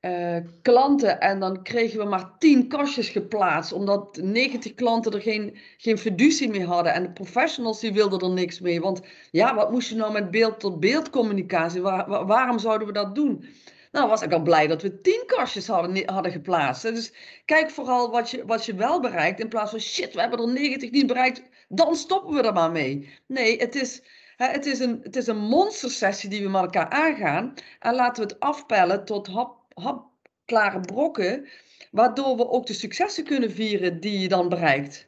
uh, 0.02 0.38
klanten 0.62 1.20
en 1.20 1.39
dan 1.39 1.64
kregen 1.64 1.99
we 1.99 2.06
maar 2.06 2.32
10 2.39 2.68
kastjes 2.68 3.10
geplaatst, 3.10 3.74
omdat 3.74 4.20
90 4.22 4.74
klanten 4.74 5.12
er 5.12 5.22
geen, 5.22 5.58
geen 5.78 5.97
fiducie 5.97 6.49
meer 6.49 6.66
hadden. 6.66 6.93
En 6.93 7.04
de 7.04 7.12
professionals 7.12 7.80
die 7.80 7.93
wilden 7.93 8.20
er 8.20 8.30
niks 8.30 8.60
mee. 8.60 8.82
Want 8.82 9.02
ja, 9.32 9.56
wat 9.56 9.72
moest 9.72 9.89
je 9.89 9.95
nou 9.95 10.12
met 10.12 10.32
beeld-tot-beeld 10.32 11.10
communicatie? 11.10 11.82
Waar, 11.82 12.26
waarom 12.26 12.60
zouden 12.60 12.88
we 12.88 12.93
dat 12.93 13.16
doen? 13.16 13.45
Nou, 13.91 14.10
was 14.10 14.22
ik 14.22 14.34
al 14.34 14.41
blij 14.41 14.68
dat 14.68 14.82
we 14.82 15.02
10 15.02 15.24
kastjes 15.26 15.68
hadden, 15.68 16.10
hadden 16.10 16.32
geplaatst. 16.32 16.82
Dus 16.82 17.14
kijk 17.45 17.70
vooral 17.70 18.12
wat 18.12 18.30
je, 18.30 18.45
wat 18.45 18.66
je 18.66 18.76
wel 18.76 18.99
bereikt, 18.99 19.39
in 19.39 19.49
plaats 19.49 19.72
van 19.72 19.80
shit, 19.80 20.14
we 20.14 20.22
hebben 20.22 20.39
er 20.39 20.47
90 20.47 20.91
niet 20.91 21.08
bereikt, 21.08 21.41
dan 21.68 21.95
stoppen 21.95 22.34
we 22.34 22.41
er 22.41 22.54
maar 22.54 22.72
mee. 22.72 23.10
Nee, 23.26 23.58
het 23.58 23.76
is, 23.76 24.02
het 24.38 24.66
is 24.66 24.80
een, 24.80 24.99
het 25.04 25.16
is 25.16 25.28
een 25.28 25.38
monstersessie 25.38 26.30
die 26.30 26.43
we 26.43 26.49
met 26.49 26.62
elkaar 26.62 26.89
aangaan. 26.89 27.54
En 27.80 27.95
laten 27.95 28.24
we 28.24 28.30
het 28.30 28.39
afpellen 28.39 29.06
tot 29.06 29.28
hap 29.28 29.61
hapklare 29.82 30.79
brokken, 30.79 31.47
waardoor 31.91 32.38
we 32.38 32.49
ook 32.49 32.65
de 32.65 32.73
successen 32.73 33.23
kunnen 33.23 33.51
vieren 33.51 33.99
die 33.99 34.19
je 34.19 34.27
dan 34.27 34.49
bereikt. 34.49 35.07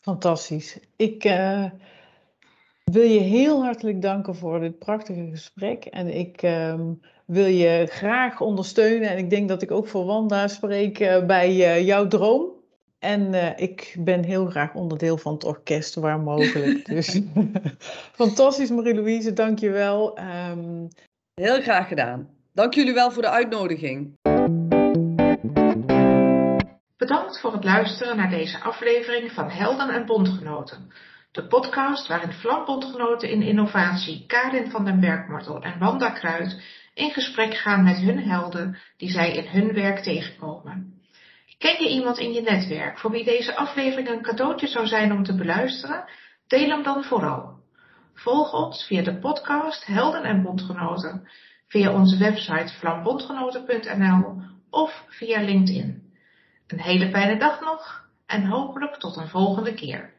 Fantastisch. 0.00 0.78
Ik 0.96 1.24
uh, 1.24 1.70
wil 2.84 3.02
je 3.02 3.20
heel 3.20 3.64
hartelijk 3.64 4.02
danken 4.02 4.36
voor 4.36 4.60
dit 4.60 4.78
prachtige 4.78 5.28
gesprek. 5.30 5.84
En 5.84 6.18
ik 6.18 6.42
uh, 6.42 6.80
wil 7.26 7.46
je 7.46 7.86
graag 7.90 8.40
ondersteunen. 8.40 9.08
En 9.08 9.18
ik 9.18 9.30
denk 9.30 9.48
dat 9.48 9.62
ik 9.62 9.70
ook 9.70 9.86
voor 9.86 10.04
Wanda 10.04 10.48
spreek 10.48 11.00
uh, 11.00 11.26
bij 11.26 11.50
uh, 11.50 11.86
jouw 11.86 12.06
droom. 12.06 12.54
En 12.98 13.56
ik 13.58 13.96
ben 13.98 14.24
heel 14.24 14.46
graag 14.46 14.74
onderdeel 14.74 15.16
van 15.16 15.32
het 15.32 15.44
orkest, 15.44 15.94
waar 15.94 16.20
mogelijk. 16.20 16.84
Dus 16.94 17.20
fantastisch, 18.22 18.70
Marie-Louise, 18.70 19.32
dank 19.32 19.58
je 19.58 19.70
wel. 19.70 20.18
Um... 20.18 20.88
Heel 21.34 21.62
graag 21.62 21.88
gedaan. 21.88 22.35
Dank 22.56 22.74
jullie 22.74 22.94
wel 22.94 23.10
voor 23.10 23.22
de 23.22 23.30
uitnodiging. 23.30 24.18
Bedankt 26.96 27.40
voor 27.40 27.52
het 27.52 27.64
luisteren 27.64 28.16
naar 28.16 28.30
deze 28.30 28.60
aflevering 28.60 29.32
van 29.32 29.50
Helden 29.50 29.88
en 29.88 30.06
Bondgenoten. 30.06 30.92
De 31.32 31.46
podcast 31.46 32.06
waarin 32.06 32.32
vlambondgenoten 32.32 33.30
in 33.30 33.42
innovatie 33.42 34.26
Karin 34.26 34.70
van 34.70 34.84
den 34.84 35.00
Bergmortel 35.00 35.62
en 35.62 35.78
Wanda 35.78 36.10
Kruid 36.10 36.62
in 36.94 37.10
gesprek 37.10 37.54
gaan 37.54 37.84
met 37.84 37.96
hun 37.96 38.18
helden 38.18 38.78
die 38.96 39.10
zij 39.10 39.32
in 39.32 39.46
hun 39.46 39.74
werk 39.74 39.98
tegenkomen. 39.98 41.00
Ken 41.58 41.82
je 41.82 41.90
iemand 41.90 42.18
in 42.18 42.32
je 42.32 42.40
netwerk 42.40 42.98
voor 42.98 43.10
wie 43.10 43.24
deze 43.24 43.56
aflevering 43.56 44.08
een 44.08 44.22
cadeautje 44.22 44.66
zou 44.66 44.86
zijn 44.86 45.12
om 45.12 45.24
te 45.24 45.34
beluisteren? 45.34 46.04
Deel 46.46 46.68
hem 46.68 46.82
dan 46.82 47.04
vooral. 47.04 47.54
Volg 48.14 48.52
ons 48.52 48.86
via 48.86 49.02
de 49.02 49.18
podcast 49.18 49.86
Helden 49.86 50.22
en 50.22 50.42
Bondgenoten 50.42 51.28
via 51.66 51.92
onze 51.92 52.16
website 52.18 52.72
flambondgenoten.nl 52.78 54.42
of 54.70 55.04
via 55.08 55.40
LinkedIn. 55.40 56.12
Een 56.66 56.80
hele 56.80 57.10
fijne 57.10 57.38
dag 57.38 57.60
nog 57.60 58.08
en 58.26 58.46
hopelijk 58.46 58.96
tot 58.96 59.16
een 59.16 59.28
volgende 59.28 59.74
keer. 59.74 60.15